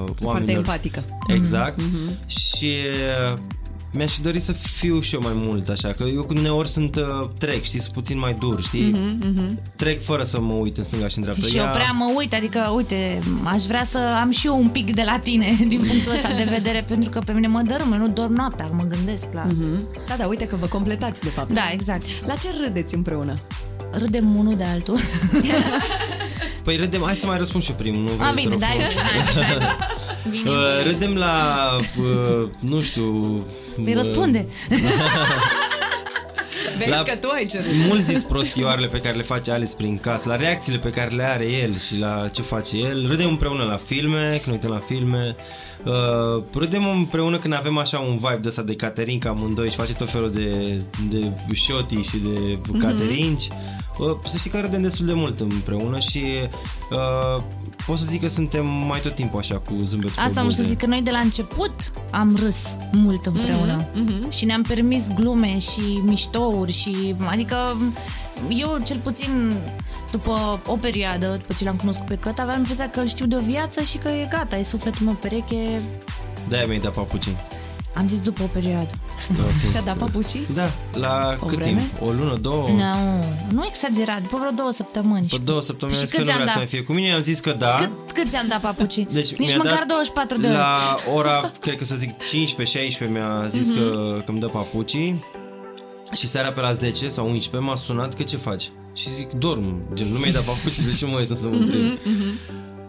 Foarte 0.04 0.24
oamenilor. 0.24 0.56
empatică. 0.56 1.04
Exact. 1.28 1.80
Mm-hmm. 1.80 2.26
Și 2.26 2.72
uh, 3.32 3.38
mi-aș 3.90 4.12
fi 4.12 4.20
dorit 4.20 4.42
să 4.42 4.52
fiu 4.52 5.00
și 5.00 5.14
eu 5.14 5.20
mai 5.20 5.32
mult 5.34 5.68
așa, 5.68 5.92
că 5.92 6.02
eu 6.02 6.26
uneori 6.28 6.68
sunt 6.68 6.96
uh, 6.96 7.28
trec, 7.38 7.62
știi, 7.62 7.80
sunt 7.80 7.94
puțin 7.94 8.18
mai 8.18 8.36
dur, 8.40 8.62
știi? 8.62 8.94
Mm-hmm. 8.94 9.76
Trec 9.76 10.02
fără 10.02 10.24
să 10.24 10.40
mă 10.40 10.52
uit 10.52 10.76
în 10.76 10.84
stânga 10.84 11.08
și 11.08 11.16
în 11.16 11.22
dreapta. 11.22 11.46
Și 11.46 11.56
eu 11.56 11.68
prea 11.72 11.90
mă 11.92 12.12
uit, 12.16 12.34
adică, 12.34 12.72
uite, 12.74 13.22
aș 13.44 13.62
vrea 13.62 13.84
să 13.84 13.98
am 13.98 14.30
și 14.30 14.46
eu 14.46 14.58
un 14.58 14.68
pic 14.68 14.94
de 14.94 15.02
la 15.02 15.18
tine 15.18 15.56
din 15.68 15.78
punctul 15.78 16.12
ăsta 16.12 16.28
de 16.36 16.46
vedere, 16.50 16.84
pentru 16.88 17.10
că 17.10 17.18
pe 17.18 17.32
mine 17.32 17.46
mă 17.46 17.62
dărâm, 17.62 17.92
eu 17.92 17.98
nu 17.98 18.08
dorm 18.08 18.34
noaptea, 18.34 18.70
mă 18.72 18.82
gândesc 18.82 19.26
la... 19.32 19.46
Da, 20.08 20.16
da, 20.18 20.26
uite 20.26 20.46
că 20.46 20.56
vă 20.56 20.66
completați, 20.66 21.20
de 21.20 21.28
fapt. 21.28 21.52
Da, 21.52 21.70
exact. 21.72 22.04
La 22.26 22.34
ce 22.34 22.48
râdeți 22.64 22.94
împreună? 22.94 23.38
Râdem 23.90 24.36
unul 24.36 24.56
de 24.56 24.64
altul. 24.64 24.98
Păi 26.64 26.76
râdem, 26.76 27.02
hai 27.04 27.16
să 27.16 27.26
mai 27.26 27.38
răspund 27.38 27.62
și 27.62 27.70
eu 27.70 27.76
primul, 27.76 28.02
nu? 28.02 28.24
A, 28.24 28.30
vrei, 28.30 28.44
te 28.44 28.48
bine, 28.48 28.50
rog 28.50 28.60
dai, 28.60 28.70
frumos. 28.70 28.94
hai, 29.34 29.44
hai. 29.44 29.76
Bine. 30.30 30.50
Uh, 30.50 30.56
râdem 30.84 31.14
la, 31.14 31.66
uh, 31.98 32.48
nu 32.58 32.80
știu... 32.80 33.40
Păi 33.84 33.92
uh, 33.92 33.96
răspunde. 33.96 34.46
Vezi 36.78 36.90
La- 36.90 37.02
că 37.02 37.16
tu 37.16 37.28
ai 37.34 37.46
cerut. 37.46 37.66
Mult 37.88 38.00
zis 38.00 38.22
prostioarele 38.22 38.86
pe 38.86 38.98
care 39.00 39.16
le 39.16 39.22
face 39.22 39.50
Alice 39.50 39.72
prin 39.76 39.98
casă, 39.98 40.28
la 40.28 40.36
reacțiile 40.36 40.78
pe 40.78 40.90
care 40.90 41.14
le 41.14 41.22
are 41.24 41.44
el 41.46 41.78
și 41.78 41.98
la 41.98 42.28
ce 42.28 42.42
face 42.42 42.76
el. 42.78 43.06
Râdem 43.08 43.28
împreună 43.28 43.64
la 43.64 43.76
filme, 43.76 44.28
când 44.30 44.44
ne 44.46 44.52
uităm 44.52 44.70
la 44.70 44.82
filme. 44.86 45.36
Uh, 45.84 46.42
râdem 46.54 46.88
împreună 46.88 47.38
când 47.38 47.54
avem 47.54 47.78
așa 47.78 47.98
un 47.98 48.16
vibe 48.16 48.38
de 48.42 48.48
ăsta 48.48 48.62
de 48.62 48.74
caterinca 48.74 49.28
amândoi 49.28 49.70
și 49.70 49.76
face 49.76 49.92
tot 49.94 50.10
felul 50.10 50.30
de, 50.32 50.80
de 51.08 51.32
șoti 51.52 52.00
și 52.00 52.16
de 52.16 52.58
Mhm. 52.68 52.80
caterinci. 52.80 53.42
Uh, 53.48 53.54
să 54.24 54.36
știi 54.36 54.50
că 54.50 54.60
râdem 54.60 54.82
destul 54.82 55.06
de 55.06 55.12
mult 55.12 55.40
împreună 55.40 55.98
și 55.98 56.24
uh, 56.90 57.42
pot 57.86 57.98
să 57.98 58.04
zic 58.04 58.20
că 58.20 58.28
suntem 58.28 58.66
mai 58.66 59.00
tot 59.00 59.14
timpul 59.14 59.38
așa 59.38 59.54
cu 59.58 59.72
zâmbetul 59.82 60.14
pe 60.16 60.20
Asta 60.20 60.40
am 60.40 60.46
buze. 60.46 60.62
să 60.62 60.68
zic 60.68 60.78
că 60.78 60.86
noi 60.86 61.02
de 61.02 61.10
la 61.10 61.18
început 61.18 61.74
am 62.10 62.36
râs 62.40 62.76
mult 62.92 63.26
împreună 63.26 63.86
Mhm, 63.94 64.30
și 64.30 64.44
ne-am 64.44 64.62
permis 64.62 65.08
glume 65.14 65.58
și 65.58 66.00
miștouri 66.02 66.72
și 66.72 67.14
adică 67.26 67.56
eu 68.48 68.80
cel 68.84 68.96
puțin 69.02 69.52
după 70.10 70.60
o 70.66 70.76
perioadă, 70.76 71.26
după 71.40 71.52
ce 71.58 71.64
l-am 71.64 71.76
cunoscut 71.76 72.06
pe 72.06 72.14
Căt, 72.14 72.38
aveam 72.38 72.58
impresia 72.58 72.90
că 72.90 73.00
îl 73.00 73.06
știu 73.06 73.26
de 73.26 73.36
o 73.36 73.40
viață 73.40 73.80
și 73.80 73.96
că 73.98 74.08
e 74.08 74.26
gata, 74.30 74.56
e 74.56 74.62
sufletul 74.62 75.04
meu 75.06 75.14
pereche. 75.14 75.80
De-aia 76.48 76.66
mi-ai 76.66 76.78
dat 76.78 76.92
papucii. 76.92 77.36
Am 77.96 78.06
zis 78.08 78.20
după 78.20 78.42
o 78.42 78.46
perioadă. 78.46 78.94
Ți-a 79.70 79.80
dat 79.80 79.96
papușii? 79.96 80.46
Da, 80.54 80.70
la 80.92 81.36
O 81.40 81.46
cât 81.46 81.58
vreme? 81.58 81.78
timp? 81.78 82.08
O 82.08 82.12
lună, 82.12 82.36
două? 82.40 82.68
Nu, 82.68 83.24
nu 83.50 83.64
exagerat, 83.66 84.20
după 84.22 84.36
vreo 84.40 84.50
două 84.50 84.70
săptămâni. 84.72 85.26
După 85.26 85.42
două 85.44 85.60
săptămâni 85.62 85.96
și 85.96 86.02
am 86.02 86.08
zis 86.08 86.16
cât 86.16 86.24
că 86.26 86.32
nu 86.32 86.36
ți-am 86.36 86.42
vrea 86.42 86.52
să 86.52 86.58
dat? 86.58 86.70
mai 86.70 86.80
fie 86.80 86.82
cu 86.82 86.92
mine, 86.92 87.12
am 87.12 87.22
zis 87.22 87.40
că 87.40 87.54
da. 87.58 87.74
Cât, 87.80 87.90
cât 88.14 88.28
ți-am 88.28 88.46
dat 88.48 88.60
papucii? 88.60 89.08
Deci 89.12 89.34
Nici 89.34 89.48
mi-a 89.48 89.56
măcar 89.56 89.72
dat 89.78 89.86
24 89.86 90.38
de 90.40 90.46
ore. 90.46 90.56
La 90.56 90.94
ora, 91.14 91.50
cred 91.64 91.76
că 91.76 91.84
să 91.84 91.94
zic 91.96 92.10
15-16 93.06 93.10
mi-a 93.10 93.46
zis 93.48 93.66
Mhm. 93.68 93.76
că, 93.78 94.22
că 94.24 94.30
îmi 94.30 94.40
dă 94.40 94.46
papucii 94.46 95.24
Și 96.12 96.26
seara 96.26 96.48
pe 96.48 96.60
la 96.60 96.72
10 96.72 97.08
sau 97.08 97.28
11 97.28 97.70
m-a 97.70 97.76
sunat 97.76 98.14
că 98.14 98.22
ce 98.22 98.36
faci? 98.36 98.70
Și 98.94 99.10
zic, 99.10 99.30
dorm, 99.32 99.82
gen, 99.94 100.06
nu 100.12 100.18
mi-ai 100.18 100.32
dat 100.32 100.42
papuci, 100.42 100.78
de 100.78 100.92
ce 100.98 101.06
mă 101.06 101.16
uiți 101.18 101.40
să 101.40 101.48
mă 101.48 101.54
întreb? 101.54 101.80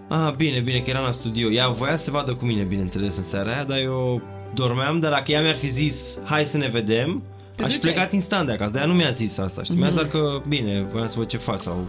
Ah, 0.09 0.33
bine, 0.35 0.59
bine, 0.59 0.79
că 0.79 0.89
eram 0.89 1.03
la 1.03 1.11
studio. 1.11 1.51
Ea 1.51 1.67
voia 1.69 1.97
să 1.97 2.03
se 2.03 2.11
vadă 2.11 2.33
cu 2.33 2.45
mine, 2.45 2.63
bineînțeles, 2.63 3.17
în 3.17 3.23
seara 3.23 3.51
aia, 3.51 3.63
dar 3.63 3.77
eu 3.77 4.21
dormeam, 4.53 4.99
dar 4.99 5.11
dacă 5.11 5.31
ea 5.31 5.41
mi-ar 5.41 5.55
fi 5.55 5.67
zis, 5.67 6.17
hai 6.23 6.43
să 6.45 6.57
ne 6.57 6.67
vedem, 6.67 7.23
Te 7.55 7.63
aș 7.63 7.71
fi 7.71 7.77
duceai. 7.77 7.93
plecat 7.93 8.13
instant 8.13 8.45
de 8.47 8.51
acasă, 8.53 8.71
dar 8.71 8.81
ea 8.81 8.87
nu 8.87 8.93
mi-a 8.93 9.09
zis 9.11 9.37
asta, 9.37 9.63
știi? 9.63 9.77
Mi-a 9.77 9.85
zis 9.87 9.95
doar 9.95 10.07
că, 10.07 10.41
bine, 10.47 10.87
voiam 10.91 11.07
să 11.07 11.15
văd 11.17 11.27
ce 11.27 11.37
faci 11.37 11.59
sau... 11.59 11.87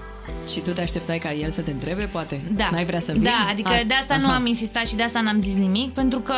Și 0.53 0.61
tu 0.61 0.71
te 0.71 0.81
așteptai 0.81 1.19
ca 1.19 1.33
el 1.33 1.51
să 1.51 1.61
te 1.61 1.71
întrebe, 1.71 2.09
poate? 2.13 2.41
Da. 2.57 2.69
N-ai 2.73 2.85
vrea 2.85 3.01
să 3.01 3.13
vii? 3.13 3.21
Da, 3.21 3.47
adică 3.51 3.71
de 3.87 3.95
asta 3.95 4.17
nu 4.17 4.27
Aha. 4.27 4.35
am 4.35 4.47
insistat 4.47 4.87
și 4.87 4.95
de 4.97 5.03
asta 5.03 5.21
n-am 5.21 5.41
zis 5.41 5.55
nimic, 5.55 5.93
pentru 5.93 6.19
că 6.19 6.35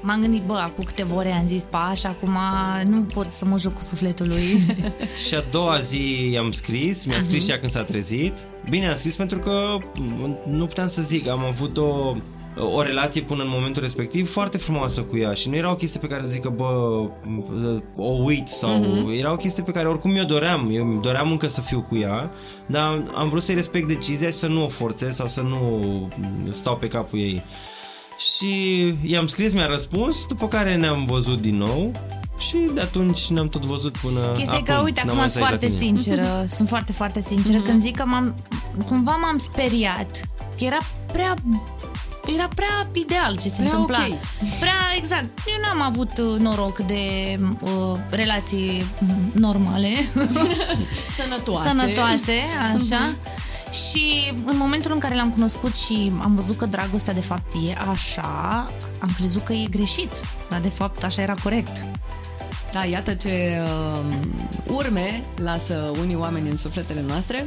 m-am 0.00 0.20
gândit, 0.20 0.42
bă, 0.42 0.54
acum 0.54 0.84
câteva 0.84 1.14
ore 1.14 1.32
am 1.32 1.46
zis 1.46 1.62
pa 1.62 1.92
și 1.96 2.06
acum 2.06 2.36
nu 2.84 3.00
pot 3.00 3.32
să 3.32 3.44
mă 3.44 3.58
joc 3.58 3.74
cu 3.74 3.80
sufletul 3.82 4.26
lui. 4.26 4.66
Și 5.26 5.34
a 5.34 5.42
doua 5.50 5.78
zi 5.78 6.30
i-am 6.32 6.50
scris, 6.50 7.04
mi-a 7.04 7.20
scris 7.20 7.44
și 7.44 7.50
ea 7.50 7.58
când 7.58 7.70
s-a 7.72 7.82
trezit. 7.82 8.32
Bine, 8.70 8.88
am 8.88 8.96
scris 8.96 9.16
pentru 9.16 9.38
că 9.38 9.76
m, 9.98 10.36
nu 10.48 10.66
puteam 10.66 10.88
să 10.88 11.02
zic, 11.02 11.28
am 11.28 11.44
avut 11.44 11.76
o, 11.76 12.16
o 12.60 12.82
relație 12.82 13.22
până 13.22 13.42
în 13.42 13.48
momentul 13.50 13.82
respectiv 13.82 14.30
foarte 14.30 14.58
frumoasă 14.58 15.00
cu 15.02 15.16
ea 15.16 15.32
și 15.32 15.48
nu 15.48 15.56
era 15.56 15.70
o 15.70 15.74
chestie 15.74 16.00
pe 16.00 16.06
care 16.06 16.22
să 16.22 16.28
zic 16.28 16.42
că, 16.42 16.48
bă, 16.48 17.00
m, 17.22 17.82
o 17.96 18.12
uit 18.12 18.48
sau... 18.48 18.70
Era 19.18 19.32
o 19.32 19.36
chestie 19.36 19.62
pe 19.62 19.70
care 19.70 19.88
oricum 19.88 20.16
eu 20.16 20.24
doream, 20.24 20.68
eu 20.72 20.98
doream 21.02 21.30
încă 21.30 21.48
să 21.48 21.60
fiu 21.60 21.80
cu 21.88 21.96
ea, 21.96 22.30
dar 22.66 23.02
am 23.14 23.28
vrut 23.28 23.42
să-i 23.42 23.54
respect 23.54 23.88
decizia 23.88 24.28
și 24.28 24.36
să 24.36 24.46
nu 24.46 24.64
o 24.64 24.68
forțez 24.68 25.14
sau 25.14 25.28
să 25.28 25.40
nu 25.40 26.08
stau 26.50 26.76
pe 26.76 26.88
capul 26.88 27.18
ei. 27.18 27.42
Și 28.36 28.84
i-am 29.02 29.26
scris, 29.26 29.52
mi-a 29.52 29.66
răspuns, 29.66 30.26
după 30.26 30.48
care 30.48 30.76
ne-am 30.76 31.04
văzut 31.04 31.40
din 31.40 31.56
nou 31.56 31.92
și 32.38 32.56
de 32.74 32.80
atunci 32.80 33.30
ne-am 33.30 33.48
tot 33.48 33.64
văzut 33.64 33.96
până 33.96 34.32
Chestia 34.36 34.58
e 34.58 34.62
că, 34.62 34.80
uite, 34.84 35.00
n-am 35.00 35.08
acum 35.08 35.18
mai 35.18 35.28
sunt 35.28 35.44
stat 35.44 35.50
la 35.50 35.58
foarte 35.58 35.66
tine. 35.66 35.78
sinceră, 35.78 36.44
sunt 36.46 36.68
foarte, 36.68 36.92
foarte 36.92 37.20
sinceră. 37.20 37.58
Când 37.58 37.82
zic 37.82 37.96
că 37.96 38.04
m-am, 38.04 38.34
cumva 38.86 39.16
m-am 39.16 39.36
speriat, 39.36 40.28
că 40.58 40.64
era 40.64 40.78
prea 41.12 41.34
era 42.34 42.48
prea 42.54 42.88
ideal 42.92 43.38
ce 43.38 43.48
se 43.48 43.54
Prea 43.54 43.64
întâmpla. 43.64 43.98
ok. 44.08 44.16
Prea 44.60 44.72
exact. 44.96 45.24
Eu 45.46 45.54
n-am 45.62 45.82
avut 45.82 46.18
uh, 46.18 46.38
noroc 46.38 46.78
de 46.78 47.02
uh, 47.60 47.70
relații 48.10 48.86
mm, 48.98 49.30
normale. 49.34 49.94
Sănătoase. 51.20 51.68
sănătoase, 51.68 52.40
așa. 52.74 53.14
Și 53.88 54.32
în 54.44 54.56
momentul 54.56 54.92
în 54.92 54.98
care 54.98 55.14
l-am 55.14 55.30
cunoscut 55.30 55.74
și 55.76 56.12
am 56.22 56.34
văzut 56.34 56.56
că 56.56 56.66
dragostea 56.66 57.12
de 57.12 57.20
fapt 57.20 57.52
e 57.68 57.90
așa, 57.90 58.70
am 58.98 59.10
crezut 59.16 59.44
că 59.44 59.52
e 59.52 59.66
greșit, 59.70 60.10
dar 60.50 60.60
de 60.60 60.68
fapt 60.68 61.04
așa 61.04 61.22
era 61.22 61.34
corect. 61.42 61.86
Da, 62.72 62.84
iată 62.84 63.14
ce 63.14 63.60
uh, 63.62 64.14
urme 64.66 65.22
lasă 65.36 65.90
unii 66.00 66.16
oameni 66.16 66.48
în 66.50 66.56
sufletele 66.56 67.04
noastre, 67.06 67.46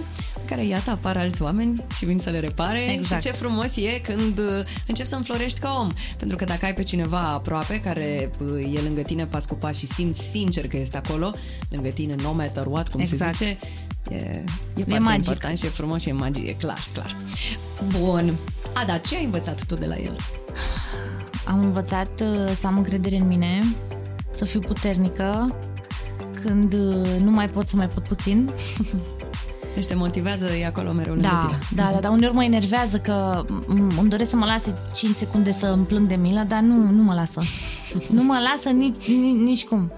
care, 0.52 0.66
iată, 0.66 0.90
apar 0.90 1.18
alți 1.18 1.42
oameni 1.42 1.86
și 1.96 2.06
vin 2.06 2.20
să 2.20 2.30
le 2.30 2.40
repare. 2.40 2.92
Exact. 2.92 3.22
Și 3.22 3.30
ce 3.30 3.36
frumos 3.36 3.76
e 3.76 4.00
când 4.00 4.38
uh, 4.38 4.46
începi 4.88 5.08
să 5.08 5.16
înflorești 5.16 5.60
ca 5.60 5.78
om. 5.80 5.90
Pentru 6.18 6.38
că 6.38 6.46
dacă 6.46 6.66
ai 6.66 6.74
pe 6.74 6.84
cineva 6.84 7.20
aproape, 7.20 7.80
care 7.80 8.32
uh, 8.40 8.76
e 8.76 8.82
lângă 8.82 9.02
tine 9.02 9.26
pas 9.26 9.46
cu 9.46 9.56
pas 9.56 9.78
și 9.78 9.86
simți 9.86 10.30
sincer 10.30 10.68
că 10.68 10.78
este 10.78 10.98
acolo, 10.98 11.34
lângă 11.70 11.90
tine, 11.90 12.16
no 12.22 12.34
matter 12.34 12.66
what, 12.66 12.88
cum 12.88 13.00
Exact. 13.00 13.36
se 13.36 13.46
zice, 13.46 13.58
e, 14.10 14.16
e, 14.16 14.44
foarte 14.76 14.98
magic. 15.00 15.26
important 15.26 15.58
și 15.58 15.66
e 15.66 15.70
frumos 15.70 16.02
și 16.02 16.10
e 16.10 16.12
magie, 16.12 16.56
clar, 16.56 16.88
clar. 16.94 17.16
Bun. 18.00 18.36
A, 18.74 18.86
da, 18.86 18.98
ce 18.98 19.16
ai 19.16 19.24
învățat 19.24 19.66
tu 19.66 19.76
de 19.76 19.86
la 19.86 19.98
el? 19.98 20.16
Am 21.46 21.60
învățat 21.60 22.22
uh, 22.22 22.52
să 22.54 22.68
am 22.68 22.78
încredere 22.78 23.16
în 23.16 23.28
mine, 23.28 23.76
să 24.32 24.46
fiu 24.46 24.60
puternică, 24.60 25.56
când 26.34 26.74
uh, 26.74 27.08
nu 27.20 27.32
mai 27.32 27.50
pot 27.50 27.68
să 27.68 27.76
mai 27.76 27.88
pot 27.88 28.04
puțin. 28.04 28.50
Deci 29.76 29.86
te 29.86 29.96
motivează, 29.96 30.46
e 30.56 30.66
acolo 30.66 30.92
mereu 30.92 31.14
lângă 31.14 31.28
Da, 31.28 31.46
tine. 31.46 31.60
da, 31.84 31.92
da, 31.94 32.00
dar 32.00 32.12
uneori 32.12 32.36
mă 32.36 32.44
enervează 32.44 32.98
că 32.98 33.46
m- 33.48 33.98
îmi 34.00 34.10
doresc 34.10 34.30
să 34.30 34.36
mă 34.36 34.46
lase 34.46 34.78
5 34.94 35.14
secunde 35.14 35.52
să 35.52 35.66
îmi 35.68 35.86
plâng 35.86 36.08
de 36.08 36.16
milă, 36.16 36.46
dar 36.48 36.60
nu, 36.60 36.92
nu 36.92 37.04
mă 37.04 37.14
lasă. 37.14 37.42
nu 38.16 38.24
mă 38.24 38.40
lasă 38.52 38.70
nici, 38.70 39.08
nici, 39.08 39.42
nici 39.42 39.66
cum. 39.66 39.92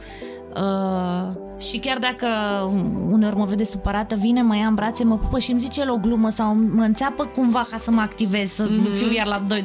Uh, 0.55 1.41
și 1.61 1.77
chiar 1.77 1.97
dacă 1.97 2.27
uneori 3.05 3.35
mă 3.35 3.45
vede 3.45 3.63
supărată, 3.63 4.15
vine, 4.15 4.41
mă 4.41 4.55
ia 4.55 4.67
în 4.67 4.73
brațe, 4.75 5.03
mă 5.03 5.17
pupă 5.17 5.39
și 5.39 5.51
îmi 5.51 5.59
zice 5.59 5.81
el 5.81 5.91
o 5.91 5.97
glumă 5.97 6.29
sau 6.29 6.55
mă 6.55 6.83
înțeapă 6.83 7.25
cumva 7.25 7.67
ca 7.69 7.77
să 7.77 7.91
mă 7.91 8.01
activez, 8.01 8.51
să 8.51 8.67
mm-hmm. 8.67 8.97
fiu 8.97 9.11
iar 9.11 9.25
la 9.25 9.43
2.20. 9.47 9.61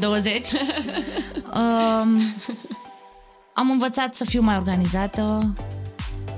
uh, 1.54 2.06
am 3.54 3.70
învățat 3.70 4.14
să 4.14 4.24
fiu 4.24 4.42
mai 4.42 4.56
organizată 4.56 5.52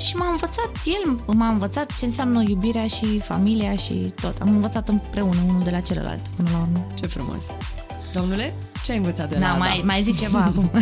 și 0.00 0.16
m-a 0.16 0.30
învățat, 0.30 0.70
el 0.84 1.20
m-a 1.34 1.48
învățat 1.48 1.92
ce 1.98 2.04
înseamnă 2.04 2.42
iubirea 2.42 2.86
și 2.86 3.20
familia 3.20 3.74
și 3.74 4.12
tot. 4.20 4.38
Am 4.38 4.48
învățat 4.48 4.88
împreună 4.88 5.40
unul 5.48 5.62
de 5.62 5.70
la 5.70 5.80
celălalt 5.80 6.28
până 6.28 6.48
la 6.52 6.58
urmă. 6.60 6.86
Ce 6.98 7.06
frumos. 7.06 7.46
Domnule, 8.12 8.54
ce 8.84 8.90
ai 8.92 8.96
învățat 8.98 9.28
de 9.28 9.34
la 9.34 9.40
Da, 9.40 9.46
Adam? 9.46 9.58
mai, 9.58 9.82
mai 9.84 10.02
zic 10.02 10.18
ceva 10.18 10.38
acum. 10.38 10.70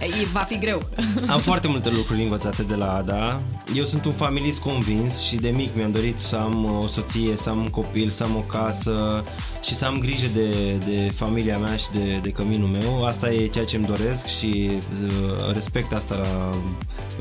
E, 0.00 0.26
va 0.32 0.40
fi 0.40 0.58
greu. 0.58 0.82
Am 1.28 1.40
foarte 1.40 1.68
multe 1.68 1.90
lucruri 1.90 2.22
învățate 2.22 2.62
de 2.62 2.74
la 2.74 2.94
Ada. 2.94 3.40
Eu 3.74 3.84
sunt 3.84 4.04
un 4.04 4.12
familist 4.12 4.58
convins 4.58 5.20
și 5.20 5.36
de 5.36 5.48
mic 5.48 5.74
mi-am 5.76 5.90
dorit 5.90 6.20
să 6.20 6.36
am 6.36 6.78
o 6.82 6.86
soție, 6.86 7.36
să 7.36 7.50
am 7.50 7.58
un 7.58 7.68
copil, 7.68 8.08
să 8.10 8.22
am 8.24 8.36
o 8.36 8.40
casă 8.40 9.24
și 9.62 9.74
să 9.74 9.84
am 9.84 9.98
grijă 9.98 10.26
de, 10.34 10.72
de 10.72 11.12
familia 11.14 11.58
mea 11.58 11.76
și 11.76 11.90
de, 11.90 12.18
de 12.22 12.30
căminul 12.30 12.68
meu. 12.68 13.04
Asta 13.04 13.30
e 13.30 13.46
ceea 13.46 13.64
ce 13.64 13.76
îmi 13.76 13.86
doresc 13.86 14.26
și 14.26 14.70
uh, 15.02 15.52
respect 15.52 15.92
asta 15.92 16.14
la, 16.14 16.50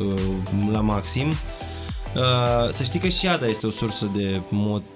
uh, 0.03 0.21
la 0.71 0.79
maxim. 0.79 1.27
Uh, 1.27 2.69
să 2.71 2.83
știi 2.83 2.99
că 2.99 3.07
și 3.07 3.27
Ada 3.27 3.47
este 3.47 3.67
o 3.67 3.71
sursă 3.71 4.09
de 4.15 4.41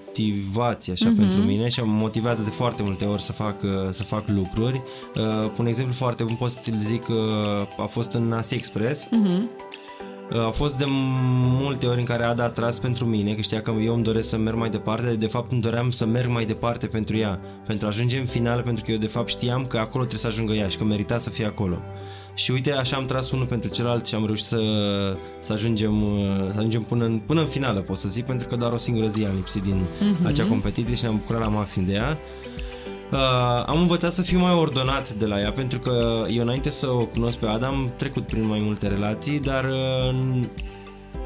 motivație 0.09 0.93
așa 0.93 1.11
uh-huh. 1.11 1.17
pentru 1.17 1.41
mine 1.41 1.67
și 1.67 1.79
mă 1.79 1.91
motivează 1.91 2.41
de 2.43 2.49
foarte 2.49 2.83
multe 2.83 3.05
ori 3.05 3.21
să 3.21 3.31
fac, 3.31 3.61
uh, 3.63 3.69
să 3.89 4.03
fac 4.03 4.23
lucruri. 4.27 4.81
Uh, 5.15 5.51
un 5.57 5.65
exemplu 5.65 5.93
foarte 5.93 6.23
bun 6.23 6.35
pot 6.35 6.51
să 6.51 6.59
ți-l 6.61 6.77
zic 6.77 7.07
uh, 7.07 7.15
a 7.77 7.85
fost 7.85 8.13
în 8.13 8.31
Asia 8.31 8.57
Express. 8.57 9.05
Uh-huh. 9.05 9.67
A 10.47 10.49
fost 10.49 10.77
de 10.77 10.85
multe 11.59 11.85
ori 11.85 11.99
în 11.99 12.05
care 12.05 12.23
Ada 12.23 12.43
a 12.43 12.47
tras 12.47 12.79
pentru 12.79 13.05
mine, 13.05 13.33
că 13.33 13.41
știa 13.41 13.61
că 13.61 13.71
eu 13.71 13.93
îmi 13.93 14.03
doresc 14.03 14.29
să 14.29 14.37
merg 14.37 14.57
mai 14.57 14.69
departe, 14.69 15.15
de 15.15 15.27
fapt 15.27 15.51
îmi 15.51 15.61
doream 15.61 15.89
să 15.89 16.05
merg 16.05 16.29
mai 16.29 16.45
departe 16.45 16.87
pentru 16.87 17.17
ea, 17.17 17.39
pentru 17.67 17.85
a 17.85 17.89
ajunge 17.89 18.19
în 18.19 18.25
final, 18.25 18.61
pentru 18.61 18.83
că 18.83 18.91
eu 18.91 18.97
de 18.97 19.07
fapt 19.07 19.27
știam 19.27 19.65
că 19.65 19.77
acolo 19.77 20.05
trebuie 20.05 20.19
să 20.19 20.27
ajungă 20.27 20.53
ea 20.53 20.67
și 20.67 20.77
că 20.77 20.83
merita 20.83 21.17
să 21.17 21.29
fie 21.29 21.45
acolo. 21.45 21.77
Și 22.33 22.51
uite, 22.51 22.71
așa 22.71 22.98
am 22.98 23.05
tras 23.05 23.31
unul 23.31 23.45
pentru 23.45 23.69
celălalt 23.69 24.05
și 24.05 24.15
am 24.15 24.25
reușit 24.25 24.45
să, 24.45 24.59
să 25.39 25.53
ajungem, 25.53 26.03
să 26.51 26.57
ajungem 26.57 26.83
până, 26.83 27.05
în, 27.05 27.19
până 27.19 27.41
în 27.41 27.48
finală, 27.48 27.79
pot 27.79 27.98
să 27.98 28.07
zic, 28.07 28.25
pentru 28.25 28.48
că 28.48 28.55
doar 28.55 28.71
o 28.71 28.77
singură 28.77 29.07
zi 29.07 29.25
am 29.25 29.36
lipsit 29.36 29.63
din 29.63 29.81
uh-huh. 29.81 30.25
acea 30.25 30.45
competiție 30.45 30.95
și 30.95 31.03
ne-am 31.03 31.17
bucurat 31.17 31.41
la 31.41 31.48
maxim 31.48 31.86
de 31.86 31.93
ea. 31.93 32.17
Uh, 33.12 33.63
am 33.65 33.79
învățat 33.79 34.12
să 34.12 34.21
fiu 34.21 34.39
mai 34.39 34.53
ordonat 34.53 35.13
de 35.13 35.25
la 35.25 35.39
ea 35.39 35.51
pentru 35.51 35.79
că 35.79 36.25
eu 36.29 36.41
înainte 36.41 36.69
să 36.69 36.88
o 36.88 37.05
cunosc 37.05 37.38
pe 37.38 37.48
Ada 37.48 37.67
am 37.67 37.91
trecut 37.95 38.25
prin 38.25 38.48
mai 38.48 38.59
multe 38.59 38.88
relații, 38.88 39.39
dar 39.39 39.65
uh, 39.65 40.43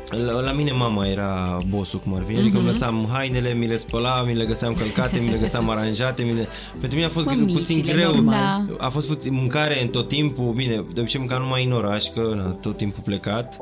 la, 0.10 0.40
la 0.40 0.52
mine 0.52 0.72
mama 0.72 1.08
era 1.08 1.58
bossul 1.70 2.00
cum 2.00 2.16
ar 2.16 2.24
fi, 2.28 2.38
adică 2.38 2.58
îmi 2.58 2.66
lăsam 2.66 3.08
hainele, 3.12 3.54
mi 3.54 3.68
le 3.68 3.76
spăla, 3.76 4.24
mi 4.24 4.34
le 4.34 4.46
găseam 4.46 4.74
călcate, 4.74 5.20
mi 5.20 5.32
le 5.32 5.38
găseam 5.38 5.70
aranjate, 5.70 6.24
mi 6.24 6.34
le... 6.34 6.48
pentru 6.72 6.94
mine 6.94 7.06
a 7.06 7.10
fost 7.10 7.26
Mămicile, 7.26 7.60
puțin 7.60 7.82
greu, 7.82 8.14
normal. 8.14 8.34
Da. 8.34 8.86
a 8.86 8.90
fost 8.90 9.08
puțin 9.08 9.34
mâncare 9.34 9.82
în 9.82 9.88
tot 9.88 10.08
timpul, 10.08 10.54
bine, 10.54 10.84
de 10.94 11.00
obicei 11.00 11.20
mâncam 11.20 11.42
numai 11.42 11.64
în 11.64 11.72
oraș, 11.72 12.06
că 12.06 12.34
na, 12.36 12.52
tot 12.52 12.78
timpul 12.78 13.04
plecat. 13.06 13.62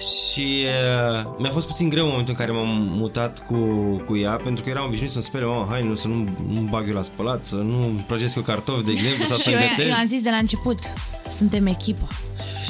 Și 0.00 0.64
uh, 0.64 1.30
mi-a 1.38 1.50
fost 1.50 1.66
puțin 1.66 1.88
greu 1.88 2.04
în 2.04 2.10
momentul 2.10 2.34
în 2.38 2.46
care 2.46 2.58
m-am 2.58 2.88
mutat 2.98 3.46
cu, 3.46 3.56
cu 4.06 4.16
ea 4.16 4.32
Pentru 4.32 4.64
că 4.64 4.70
eram 4.70 4.84
obișnuit 4.86 5.10
să-mi 5.10 5.24
spere 5.24 5.44
mama 5.44 5.66
haine, 5.70 5.94
să 5.94 6.08
nu, 6.08 6.28
nu 6.48 6.60
bag 6.60 6.88
eu 6.88 6.94
la 6.94 7.02
spălat 7.02 7.44
Să 7.44 7.56
nu 7.56 8.04
prăjesc 8.06 8.36
eu 8.36 8.42
cartofi, 8.42 8.84
de 8.84 8.90
exemplu, 8.90 9.24
sau 9.24 9.36
și 9.42 9.42
să 9.42 9.50
eu, 9.50 9.58
gătesc 9.58 9.88
eu 9.88 9.94
am 9.94 10.06
zis 10.06 10.22
de 10.22 10.30
la 10.30 10.36
început, 10.36 10.78
suntem 11.28 11.66
echipă. 11.66 12.08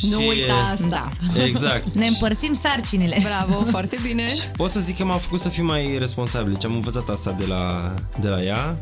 Nu 0.00 0.20
Și, 0.20 0.26
uita 0.28 0.52
uh, 0.52 0.70
asta. 0.72 1.12
Da. 1.34 1.42
Exact 1.42 1.86
Ne 2.02 2.06
împărțim 2.06 2.52
sarcinile. 2.52 3.18
Bravo, 3.22 3.64
foarte 3.76 3.98
bine. 4.02 4.24
Pot 4.56 4.70
să 4.70 4.80
zic 4.80 4.96
că 4.96 5.04
m-a 5.04 5.16
făcut 5.16 5.40
să 5.40 5.48
fiu 5.48 5.64
mai 5.64 5.96
responsabil 5.98 6.52
Deci 6.52 6.64
am 6.64 6.74
învățat 6.74 7.08
asta 7.08 7.32
de 7.32 7.44
la, 7.44 7.94
de 8.20 8.28
la 8.28 8.42
ea 8.42 8.78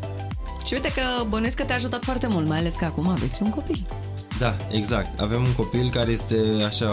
Și 0.65 0.73
uite 0.73 0.91
că 0.95 1.01
bănuiesc 1.29 1.55
că 1.55 1.63
te-a 1.63 1.75
ajutat 1.75 2.03
foarte 2.03 2.27
mult, 2.27 2.47
mai 2.47 2.57
ales 2.57 2.73
că 2.73 2.85
acum 2.85 3.07
aveți 3.07 3.43
un 3.43 3.49
copil. 3.49 3.85
Da, 4.39 4.55
exact. 4.71 5.19
Avem 5.19 5.39
un 5.43 5.53
copil 5.53 5.89
care 5.89 6.11
este 6.11 6.35
așa 6.67 6.89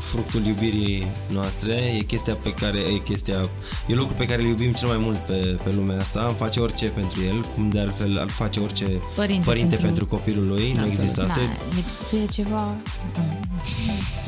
fructul 0.00 0.46
iubirii 0.46 1.06
noastre. 1.28 1.72
E 1.72 2.02
chestia 2.02 2.34
pe 2.34 2.54
care 2.54 2.78
e 2.78 2.98
chestia 3.04 3.48
e 3.86 3.94
lucru 3.94 4.14
pe 4.14 4.26
care 4.26 4.42
îl 4.42 4.48
iubim 4.48 4.72
cel 4.72 4.88
mai 4.88 4.96
mult 4.98 5.16
pe, 5.18 5.58
pe 5.64 5.70
lumea 5.74 5.98
asta. 6.00 6.20
Am 6.20 6.34
face 6.34 6.60
orice 6.60 6.86
pentru 6.86 7.22
el, 7.22 7.44
cum 7.54 7.70
de 7.70 7.80
altfel 7.80 8.18
ar 8.18 8.28
face 8.28 8.60
orice 8.60 8.84
Părinte 9.14 9.44
părinte 9.44 9.68
pentru- 9.76 9.86
pentru, 9.86 10.06
copilul 10.06 10.46
lui. 10.46 10.72
Nu 10.76 10.84
există 10.86 11.20
Da, 11.20 11.26
asta. 11.32 11.40
lipsuțul 11.74 12.18
e 12.18 12.26
ceva... 12.26 12.68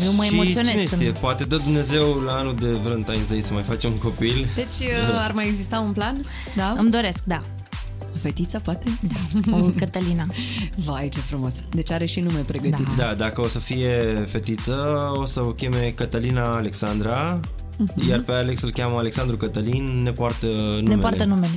Eu 0.04 0.12
mă 0.12 0.24
și 0.24 0.32
emoționez 0.32 0.70
cine 0.70 0.86
știe, 0.86 0.96
când... 0.98 1.18
poate 1.18 1.44
dă 1.44 1.56
Dumnezeu 1.56 2.22
la 2.26 2.32
anul 2.32 2.54
de 2.54 2.78
Valentine's 2.84 3.28
Day 3.28 3.40
să 3.40 3.52
mai 3.52 3.62
facem 3.62 3.90
un 3.90 3.98
copil. 3.98 4.46
Deci 4.54 4.66
uh, 4.88 5.24
ar 5.24 5.32
mai 5.32 5.46
exista 5.46 5.78
un 5.78 5.92
plan? 5.92 6.26
Da? 6.54 6.74
Îmi 6.78 6.90
doresc, 6.90 7.22
da. 7.24 7.42
O 8.16 8.18
fetiță, 8.18 8.58
poate? 8.58 8.98
Da, 9.00 9.56
o 9.56 9.60
Cătălina. 9.76 10.26
Vai, 10.74 11.08
ce 11.08 11.20
frumos. 11.20 11.54
Deci 11.70 11.90
are 11.90 12.04
și 12.04 12.20
nume 12.20 12.38
pregătit. 12.38 12.94
Da. 12.96 13.04
Da, 13.04 13.14
dacă 13.14 13.40
o 13.40 13.48
să 13.48 13.58
fie 13.58 14.24
fetiță, 14.26 15.12
o 15.16 15.24
să 15.24 15.40
o 15.42 15.50
cheme 15.52 15.92
Cătălina 15.96 16.56
Alexandra 16.56 17.40
iar 18.08 18.20
pe 18.20 18.32
Alex 18.32 18.62
îl 18.62 18.70
cheamă 18.70 18.98
Alexandru 18.98 19.36
Cătălin, 19.36 20.02
ne 20.02 20.12
poartă 20.12 20.46
numele. 20.46 20.94
Ne 20.94 21.00
poartă 21.00 21.24
numele. 21.24 21.52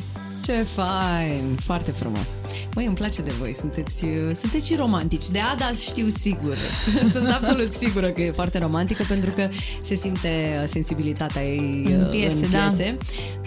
Ce 0.45 0.65
fain, 0.75 1.57
foarte 1.65 1.91
frumos. 1.91 2.37
Băi, 2.73 2.85
îmi 2.85 2.95
place 2.95 3.21
de 3.21 3.31
voi, 3.39 3.53
sunteți, 3.53 4.05
sunteți 4.33 4.67
și 4.67 4.75
romantici. 4.75 5.25
De 5.27 5.39
Ada 5.53 5.71
știu 5.87 6.07
sigur, 6.07 6.55
sunt 7.13 7.27
absolut 7.29 7.71
sigură 7.71 8.07
că 8.07 8.21
e 8.21 8.31
foarte 8.31 8.57
romantică 8.59 9.05
pentru 9.07 9.31
că 9.31 9.47
se 9.81 9.95
simte 9.95 10.63
sensibilitatea 10.67 11.43
ei 11.43 11.83
În 11.87 11.93
în 12.01 12.07
piese, 12.11 12.35
piese, 12.35 12.47
da. 12.51 12.63
în 12.63 12.75
piese. 12.75 12.97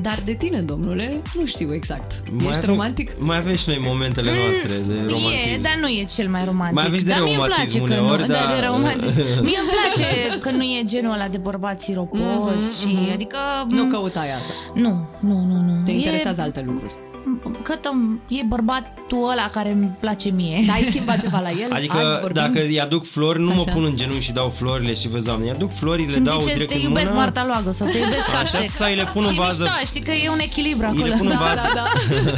Dar 0.01 0.23
de 0.25 0.33
tine, 0.33 0.61
domnule, 0.61 1.23
nu 1.39 1.47
știu 1.47 1.75
exact. 1.75 2.23
Mai 2.31 2.45
Ești 2.47 2.57
avem- 2.59 2.65
romantic? 2.69 3.11
Mai 3.19 3.37
avem 3.37 3.55
și 3.57 3.69
noi 3.69 3.79
momentele 3.81 4.31
noastre 4.45 4.73
de 4.87 4.95
romantism. 4.95 5.55
E, 5.55 5.59
dar 5.63 5.77
nu 5.81 5.89
e 5.89 6.05
cel 6.15 6.29
mai 6.29 6.45
romantic. 6.45 6.75
Mai 6.77 6.87
aveți 6.87 7.05
de 7.05 7.11
dar 7.11 7.21
mie 7.23 7.35
îmi 7.35 7.43
reumatism 7.47 7.79
place 7.79 7.95
că 7.95 8.01
uneori, 8.01 8.21
nu, 8.21 8.27
dar- 8.35 8.47
da, 8.47 8.55
de 8.61 8.67
romantism. 8.67 9.19
Mie 9.49 9.59
îmi 9.65 9.71
place 9.75 10.39
că 10.41 10.51
nu 10.51 10.63
e 10.63 10.83
genul 10.85 11.13
ăla 11.13 11.29
de 11.29 11.39
bărbați 11.39 11.85
siropos 11.85 12.61
și 12.81 12.99
adică... 13.13 13.39
Nu 13.69 13.85
căutai 13.87 14.31
asta. 14.39 14.53
Nu, 14.75 15.09
nu, 15.21 15.37
nu, 15.51 15.57
nu. 15.67 15.83
Te 15.85 15.91
E- 15.91 15.95
interesează 15.95 16.41
alte 16.41 16.63
lucruri. 16.67 16.82
Că 17.63 17.75
e 18.29 18.43
bărbatul 18.47 19.31
ăla 19.31 19.49
care 19.53 19.71
îmi 19.71 19.97
place 20.01 20.29
mie. 20.31 20.63
Dar 20.67 20.77
ai 20.77 20.83
schimbat 20.83 21.21
ceva 21.21 21.41
la 21.41 21.51
el? 21.51 21.73
Adică 21.73 21.97
Azi 21.97 22.21
vorbim? 22.21 22.43
dacă 22.43 22.59
îi 22.67 22.81
aduc 22.81 23.07
flori, 23.11 23.39
nu 23.41 23.47
mă 23.55 23.63
Așa. 23.67 23.73
pun 23.73 23.85
în 23.85 23.97
genunchi 23.97 24.25
și 24.25 24.33
dau 24.33 24.49
florile 24.49 24.95
și 24.95 25.09
vezi, 25.09 25.25
doamne, 25.25 25.45
îi 25.47 25.51
aduc 25.51 25.75
flori, 25.75 26.03
și 26.03 26.11
le 26.11 26.17
îmi 26.17 26.27
dau 26.27 26.41
zice, 26.41 26.53
direct 26.53 26.71
te 26.71 26.77
în 26.77 26.83
iubesc 26.83 27.07
mână. 27.07 27.19
Marta 27.19 27.45
Loagă 27.47 27.71
sau 27.71 27.87
te 27.89 27.99
iubesc 27.99 28.29
Așa, 28.29 28.37
Capsec. 28.39 28.71
sau 28.71 28.89
îi 28.89 28.95
le 28.97 29.05
pun 29.13 29.25
în 29.27 29.33
și 29.33 29.39
vază. 29.39 29.63
mișto, 29.63 29.85
știi 29.85 30.01
că 30.03 30.11
e 30.13 30.29
un 30.31 30.39
echilibru 30.39 30.87
Îi 30.87 30.93
acolo. 30.99 31.07
le 31.07 31.15
pun 31.19 31.27
în 31.27 31.37
vază, 31.39 31.69
Da, 31.75 31.83
da. 31.83 31.89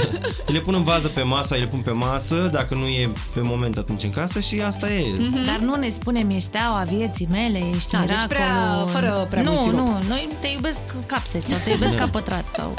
îi 0.47 0.53
le 0.55 0.61
pun 0.61 0.75
în 0.75 0.83
vază 0.85 1.09
pe 1.09 1.23
masă, 1.23 1.47
sau 1.47 1.57
îi 1.57 1.63
le 1.63 1.69
pun 1.71 1.81
pe 1.81 1.91
masă, 1.91 2.49
dacă 2.53 2.75
nu 2.75 2.87
e 2.87 3.11
pe 3.35 3.41
moment 3.41 3.77
atunci 3.77 4.03
în 4.03 4.11
casă 4.11 4.41
și 4.41 4.61
asta 4.67 4.91
e. 4.93 5.05
Dar 5.47 5.59
nu 5.63 5.75
ne 5.75 5.89
spunem, 5.89 6.31
ești 6.31 6.41
steaua 6.43 6.85
vieții 6.89 7.29
mele, 7.31 7.59
ești 7.75 7.91
Da, 7.91 7.99
deci 7.99 8.09
miracolul. 8.09 8.27
prea- 8.29 8.87
fără 9.01 9.27
prea 9.31 9.43
nu, 9.43 9.51
mult 9.51 9.63
sirop. 9.63 9.79
nu, 9.79 9.99
noi 10.09 10.29
te 10.41 10.49
iubesc 10.49 10.81
capset 11.07 11.47
sau 11.47 11.59
te 11.65 11.71
iubesc 11.71 11.95
ca 11.95 12.07
pătrat 12.07 12.45
sau... 12.57 12.75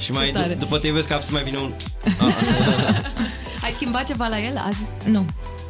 Și 0.00 0.10
mai 0.10 0.30
tare. 0.32 0.54
d- 0.54 0.58
după 0.58 0.78
te 0.78 0.86
iubesc 0.86 1.08
cap 1.08 1.22
să 1.22 1.28
mai 1.32 1.42
vine 1.42 1.56
un... 1.64 1.72
Ai 3.64 3.72
schimbat 3.74 4.06
ceva 4.06 4.26
la 4.26 4.40
el 4.40 4.62
azi? 4.68 4.86
Nu, 5.04 5.24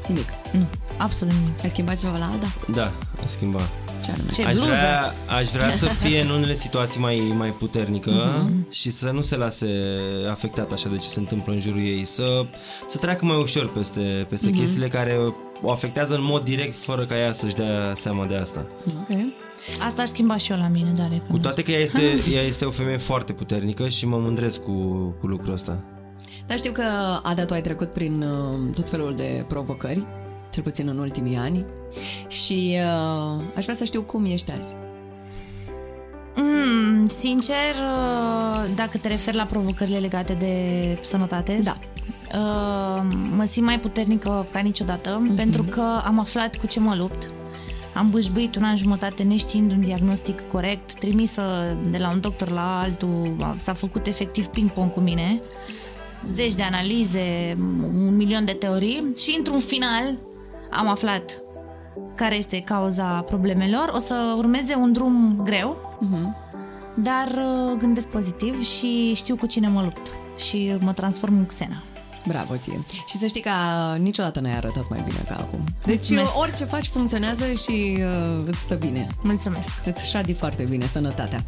Nimic. 0.06 0.28
nu, 0.52 0.66
absolut 0.96 1.34
nimic. 1.34 1.62
Ai 1.62 1.68
schimbat 1.68 1.98
ceva 2.00 2.16
la 2.18 2.30
Ada? 2.34 2.52
Da, 2.72 2.92
a 3.22 3.26
schimbat. 3.26 3.68
Ce 4.04 4.10
anume? 4.10 4.28
Ce 4.30 4.42
Aș 4.44 4.52
bluză. 4.52 4.68
vrea, 4.68 5.14
aș 5.28 5.48
vrea 5.48 5.70
să 5.72 5.86
fie 5.86 6.20
în 6.20 6.28
unele 6.28 6.54
situații 6.54 7.00
mai, 7.00 7.32
mai 7.36 7.48
puternică 7.48 8.12
și 8.70 8.90
să 8.90 9.10
nu 9.10 9.22
se 9.22 9.36
lase 9.36 9.68
afectat 10.30 10.72
așa 10.72 10.88
de 10.88 10.96
ce 10.96 11.08
se 11.08 11.18
întâmplă 11.18 11.52
în 11.52 11.60
jurul 11.60 11.80
ei, 11.80 12.04
să, 12.04 12.46
să 12.86 12.98
treacă 12.98 13.24
mai 13.24 13.36
ușor 13.36 13.68
peste, 13.68 14.26
peste 14.28 14.50
chestiile 14.50 14.88
care 14.88 15.18
o 15.62 15.70
afectează 15.70 16.14
în 16.14 16.22
mod 16.22 16.44
direct 16.44 16.74
fără 16.84 17.04
ca 17.06 17.18
ea 17.18 17.32
să-și 17.32 17.54
dea 17.54 17.92
seama 17.94 18.26
de 18.26 18.36
asta. 18.36 18.66
Ok. 18.86 19.18
Asta 19.84 20.02
aș 20.02 20.08
schimba 20.08 20.36
și 20.36 20.52
eu 20.52 20.58
la 20.58 20.68
mine, 20.68 20.90
dar 20.96 21.22
Cu 21.28 21.38
toate 21.38 21.62
că 21.62 21.70
ea 21.70 21.78
este, 21.78 22.02
ea 22.34 22.42
este 22.42 22.64
o 22.64 22.70
femeie 22.70 22.96
foarte 22.96 23.32
puternică 23.32 23.88
și 23.88 24.06
mă 24.06 24.16
mândresc 24.16 24.60
cu, 24.62 24.72
cu 25.20 25.26
lucrul 25.26 25.52
ăsta. 25.52 25.84
Dar 26.46 26.56
știu 26.56 26.72
că, 26.72 26.82
Ada, 27.22 27.44
tu 27.44 27.54
ai 27.54 27.60
trecut 27.60 27.92
prin 27.92 28.22
uh, 28.22 28.74
tot 28.74 28.90
felul 28.90 29.14
de 29.14 29.44
provocări, 29.48 30.06
cel 30.52 30.62
puțin 30.62 30.88
în 30.88 30.98
ultimii 30.98 31.36
ani, 31.36 31.64
și 32.28 32.76
uh, 32.76 33.42
aș 33.56 33.62
vrea 33.62 33.74
să 33.74 33.84
știu 33.84 34.02
cum 34.02 34.24
ești 34.24 34.50
azi. 34.58 34.74
Mm, 36.36 37.04
sincer, 37.06 37.74
uh, 37.74 38.70
dacă 38.74 38.98
te 38.98 39.08
referi 39.08 39.36
la 39.36 39.44
provocările 39.44 39.98
legate 39.98 40.32
de 40.34 40.54
sănătate, 41.02 41.60
Da. 41.62 41.78
uh, 42.38 43.02
mă 43.36 43.44
simt 43.44 43.66
mai 43.66 43.80
puternică 43.80 44.46
ca 44.52 44.58
niciodată, 44.60 45.18
Mhm. 45.22 45.34
pentru 45.34 45.62
că 45.62 46.00
am 46.04 46.18
aflat 46.18 46.56
cu 46.56 46.66
ce 46.66 46.80
mă 46.80 46.94
lupt. 46.94 47.30
Am 47.94 48.10
bâșbâit 48.10 48.56
un 48.56 48.62
an 48.62 48.76
jumătate 48.76 49.22
neștiind 49.22 49.70
un 49.70 49.80
diagnostic 49.80 50.48
corect, 50.48 50.94
trimisă 50.94 51.76
de 51.90 51.98
la 51.98 52.10
un 52.10 52.20
doctor 52.20 52.50
la 52.50 52.80
altul, 52.80 53.54
s-a 53.58 53.72
făcut 53.72 54.06
efectiv 54.06 54.46
ping-pong 54.46 54.90
cu 54.90 55.00
mine, 55.00 55.40
zeci 56.30 56.54
de 56.54 56.62
analize, 56.62 57.56
un 57.94 58.16
milion 58.16 58.44
de 58.44 58.52
teorii 58.52 59.12
și 59.16 59.34
într-un 59.38 59.58
final 59.58 60.16
am 60.70 60.88
aflat 60.88 61.42
care 62.14 62.36
este 62.36 62.60
cauza 62.60 63.04
problemelor. 63.04 63.90
O 63.94 63.98
să 63.98 64.34
urmeze 64.36 64.74
un 64.74 64.92
drum 64.92 65.40
greu, 65.44 65.98
dar 66.94 67.26
uh, 67.26 67.76
gândesc 67.78 68.08
pozitiv 68.08 68.62
și 68.62 69.12
știu 69.14 69.36
cu 69.36 69.46
cine 69.46 69.68
mă 69.68 69.82
lupt 69.82 70.12
și 70.36 70.76
mă 70.80 70.92
transform 70.92 71.36
în 71.36 71.46
Xena. 71.46 71.82
Bravo 72.26 72.56
ție. 72.56 72.84
Și 73.06 73.16
să 73.16 73.26
știi 73.26 73.40
că 73.40 73.50
niciodată 73.98 74.40
n-ai 74.40 74.56
arătat 74.56 74.88
mai 74.88 75.04
bine 75.08 75.24
ca 75.28 75.34
acum. 75.34 75.64
Deci 75.84 76.10
Mulțumesc. 76.10 76.38
orice 76.38 76.64
faci 76.64 76.86
funcționează 76.86 77.44
și 77.44 77.98
uh, 77.98 78.44
îți 78.46 78.58
stă 78.58 78.74
bine. 78.74 79.06
Mulțumesc! 79.22 79.68
Îți 79.84 80.08
șadi 80.08 80.32
foarte 80.32 80.62
bine 80.62 80.86
sănătatea. 80.86 81.44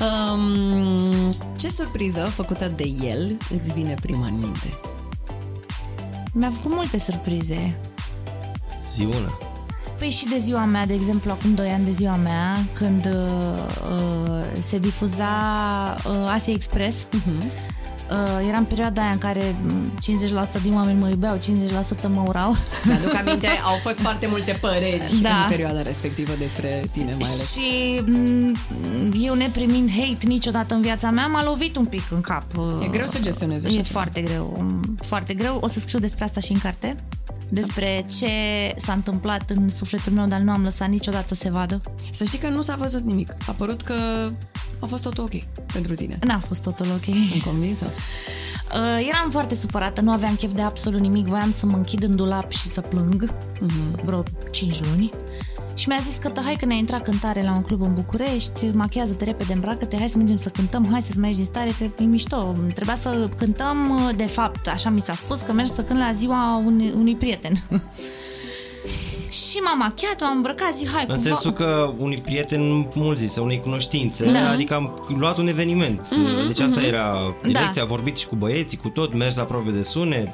Um, 0.00 1.32
ce 1.58 1.68
surpriză 1.68 2.20
făcută 2.24 2.72
de 2.76 2.84
el 3.04 3.36
îți 3.58 3.72
vine 3.72 3.94
prima 4.00 4.26
în 4.26 4.38
minte? 4.38 4.78
Mi-a 6.32 6.50
făcut 6.50 6.70
multe 6.74 6.98
surprize. 6.98 7.76
Zi 8.86 9.02
una. 9.02 9.38
Păi 9.98 10.10
și 10.10 10.28
de 10.28 10.38
ziua 10.38 10.64
mea, 10.64 10.86
de 10.86 10.94
exemplu, 10.94 11.30
acum 11.30 11.54
2 11.54 11.68
ani 11.68 11.84
de 11.84 11.90
ziua 11.90 12.16
mea, 12.16 12.66
când 12.72 13.06
uh, 13.06 13.12
uh, 13.92 14.44
se 14.58 14.78
difuza 14.78 15.28
uh, 16.06 16.28
Asia 16.28 16.52
Express, 16.52 17.06
uh-huh. 17.06 17.44
Uh, 18.10 18.46
era 18.48 18.56
în 18.58 18.64
perioada 18.64 19.02
aia 19.02 19.10
în 19.10 19.18
care 19.18 19.56
mm, 19.62 19.92
50% 20.58 20.62
din 20.62 20.74
oameni 20.74 20.98
mă 20.98 21.08
iubeau, 21.08 21.36
50% 21.36 21.40
mă 22.08 22.22
urau. 22.26 22.54
Mi-aduc 22.84 23.14
aminte, 23.14 23.46
au 23.64 23.74
fost 23.82 24.00
foarte 24.00 24.26
multe 24.30 24.58
păreri 24.60 25.02
Da. 25.22 25.28
în 25.42 25.48
perioada 25.48 25.82
respectivă 25.82 26.32
despre 26.38 26.88
tine 26.92 27.04
mai 27.04 27.14
ales. 27.14 27.52
Și 27.52 28.00
mm, 28.06 28.56
eu 29.22 29.34
neprimind 29.34 29.90
hate 29.90 30.26
niciodată 30.26 30.74
în 30.74 30.80
viața 30.80 31.10
mea, 31.10 31.26
m-a 31.26 31.44
lovit 31.44 31.76
un 31.76 31.84
pic 31.84 32.02
în 32.10 32.20
cap. 32.20 32.44
E 32.84 32.86
greu 32.88 33.06
să 33.06 33.18
gestionezi 33.18 33.66
așa 33.66 33.74
E 33.74 33.80
ceva. 33.80 33.98
foarte 34.00 34.20
greu, 34.20 34.56
mm, 34.60 34.96
foarte 35.00 35.34
greu. 35.34 35.58
O 35.62 35.66
să 35.68 35.78
scriu 35.78 35.98
despre 35.98 36.24
asta 36.24 36.40
și 36.40 36.52
în 36.52 36.58
carte. 36.58 36.96
Despre 37.48 38.04
ce 38.18 38.28
s-a 38.76 38.92
întâmplat 38.92 39.50
în 39.50 39.68
sufletul 39.68 40.12
meu, 40.12 40.26
dar 40.26 40.40
nu 40.40 40.52
am 40.52 40.62
lăsat 40.62 40.88
niciodată 40.88 41.34
să 41.34 41.40
se 41.40 41.50
vadă. 41.50 41.80
Să 42.12 42.24
știi 42.24 42.38
că 42.38 42.48
nu 42.48 42.60
s-a 42.62 42.74
văzut 42.78 43.04
nimic. 43.04 43.30
A 43.46 43.52
părut 43.52 43.82
că 43.82 43.94
a 44.78 44.86
fost 44.86 45.02
totul 45.02 45.24
ok 45.24 45.64
pentru 45.72 45.94
tine. 45.94 46.18
N-a 46.24 46.38
fost 46.38 46.62
totul 46.62 46.86
ok. 46.90 47.14
Sunt 47.30 47.42
convinsă. 47.42 47.84
Uh, 47.86 49.08
eram 49.08 49.30
foarte 49.30 49.54
supărată, 49.54 50.00
nu 50.00 50.10
aveam 50.10 50.34
chef 50.34 50.52
de 50.52 50.62
absolut 50.62 51.00
nimic, 51.00 51.26
voiam 51.26 51.50
să 51.50 51.66
mă 51.66 51.76
închid 51.76 52.02
în 52.02 52.16
dulap 52.16 52.52
și 52.52 52.66
să 52.66 52.80
plâng 52.80 53.30
uh-huh. 53.30 54.02
vreo 54.02 54.22
5 54.50 54.80
luni. 54.84 55.10
Și 55.74 55.88
mi-a 55.88 55.98
zis 56.00 56.16
că 56.16 56.28
"Tă, 56.28 56.40
hai 56.44 56.54
că 56.54 56.64
ne-a 56.64 56.76
intrat 56.76 57.02
cântare 57.02 57.42
la 57.42 57.52
un 57.52 57.62
club 57.62 57.82
în 57.82 57.94
București, 57.94 58.66
machează-te 58.74 59.24
repede, 59.24 59.52
îmbracă-te, 59.52 59.96
hai 59.96 60.08
să 60.08 60.16
mergem 60.16 60.36
să 60.36 60.48
cântăm, 60.48 60.88
hai 60.90 61.02
să-ți 61.02 61.18
mai 61.18 61.28
ieși 61.28 61.38
din 61.40 61.48
stare, 61.48 61.70
că 61.78 62.02
e 62.02 62.04
mișto. 62.04 62.56
Trebuia 62.74 62.96
să 62.96 63.28
cântăm, 63.36 64.10
de 64.16 64.26
fapt, 64.26 64.68
așa 64.68 64.90
mi 64.90 65.00
s-a 65.00 65.14
spus, 65.14 65.40
că 65.40 65.52
merg 65.52 65.68
să 65.68 65.82
cânt 65.82 65.98
la 65.98 66.12
ziua 66.12 66.62
unui, 66.66 66.92
unui 66.96 67.16
prieten. 67.16 67.62
și 69.30 69.56
m-am 69.58 69.78
machiat, 69.78 70.20
m-am 70.20 70.36
îmbrăcat, 70.36 70.74
zic, 70.74 70.90
hai, 70.92 71.04
În 71.08 71.14
cumva... 71.14 71.28
sensul 71.28 71.52
că 71.52 71.94
unui 71.96 72.16
prieten 72.18 72.88
mult 72.94 73.18
zis, 73.18 73.36
unei 73.36 73.60
cunoștințe, 73.60 74.32
Da. 74.32 74.50
adică 74.50 74.74
am 74.74 75.04
luat 75.18 75.38
un 75.38 75.48
eveniment. 75.48 76.08
Deci 76.46 76.60
asta 76.60 76.82
era 76.82 77.34
direcția, 77.42 77.72
Da. 77.74 77.82
a 77.82 77.84
vorbit 77.84 78.16
și 78.16 78.26
cu 78.26 78.36
băieții, 78.36 78.78
cu 78.78 78.88
tot, 78.88 79.14
mers 79.14 79.36
la 79.36 79.42
probe 79.44 79.70
de 79.70 79.82
sunet, 79.82 80.28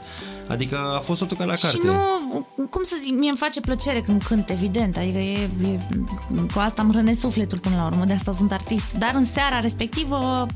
adică 0.46 0.78
a 0.96 0.98
fost 0.98 1.20
totul 1.20 1.37
ca 1.37 1.44
la 1.44 1.55
carte. 1.55 1.76
Și 1.76 1.81
nu, 1.85 2.46
cum 2.70 2.83
să 2.83 2.96
zic, 3.02 3.18
mie 3.18 3.28
îmi 3.28 3.38
face 3.38 3.61
plăcere 3.61 4.00
când 4.00 4.22
cânt, 4.22 4.50
evident, 4.50 4.96
adică 4.96 5.18
e, 5.18 5.50
e, 5.62 5.78
cu 6.52 6.59
asta 6.59 6.83
îmi 6.83 6.92
hrănesc 6.92 7.20
sufletul 7.20 7.59
până 7.59 7.76
la 7.76 7.85
urmă, 7.85 8.05
de 8.05 8.12
asta 8.12 8.33
sunt 8.33 8.52
artist. 8.52 8.92
Dar 8.92 9.12
în 9.14 9.24
seara 9.24 9.59
respectivă, 9.61 10.46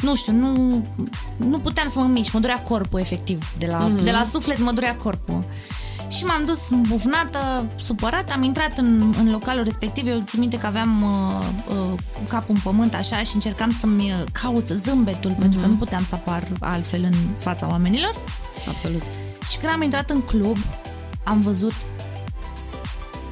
nu 0.00 0.14
știu, 0.14 0.32
nu, 0.32 0.82
nu 1.36 1.58
puteam 1.58 1.88
să 1.88 1.98
mă 1.98 2.04
mișc, 2.04 2.32
mă 2.32 2.40
durea 2.40 2.62
corpul 2.62 3.00
efectiv, 3.00 3.52
de 3.58 3.66
la, 3.66 3.88
mm-hmm. 3.88 4.02
de 4.02 4.10
la 4.10 4.22
suflet 4.22 4.58
mă 4.58 4.72
durea 4.72 4.96
corpul. 4.96 5.44
Și 6.10 6.24
m-am 6.24 6.44
dus 6.44 6.68
bufnată, 6.88 7.66
supărată, 7.76 8.32
am 8.32 8.42
intrat 8.42 8.78
în, 8.78 9.14
în 9.18 9.30
localul 9.30 9.64
respectiv, 9.64 10.06
eu 10.06 10.22
țin 10.26 10.40
minte 10.40 10.56
că 10.56 10.66
aveam 10.66 11.02
uh, 11.02 11.76
uh, 11.76 12.00
capul 12.28 12.54
în 12.54 12.60
pământ 12.62 12.94
așa 12.94 13.18
și 13.18 13.30
încercam 13.34 13.70
să-mi 13.70 14.02
uh, 14.02 14.24
caut 14.32 14.68
zâmbetul, 14.68 15.30
mm-hmm. 15.30 15.38
pentru 15.38 15.60
că 15.60 15.66
nu 15.66 15.74
puteam 15.74 16.04
să 16.04 16.14
apar 16.14 16.48
altfel 16.60 17.02
în 17.02 17.14
fața 17.38 17.68
oamenilor. 17.70 18.14
Absolut. 18.68 19.02
Și 19.50 19.58
când 19.58 19.72
am 19.72 19.82
intrat 19.82 20.10
în 20.10 20.20
club, 20.20 20.56
am 21.24 21.40
văzut 21.40 21.74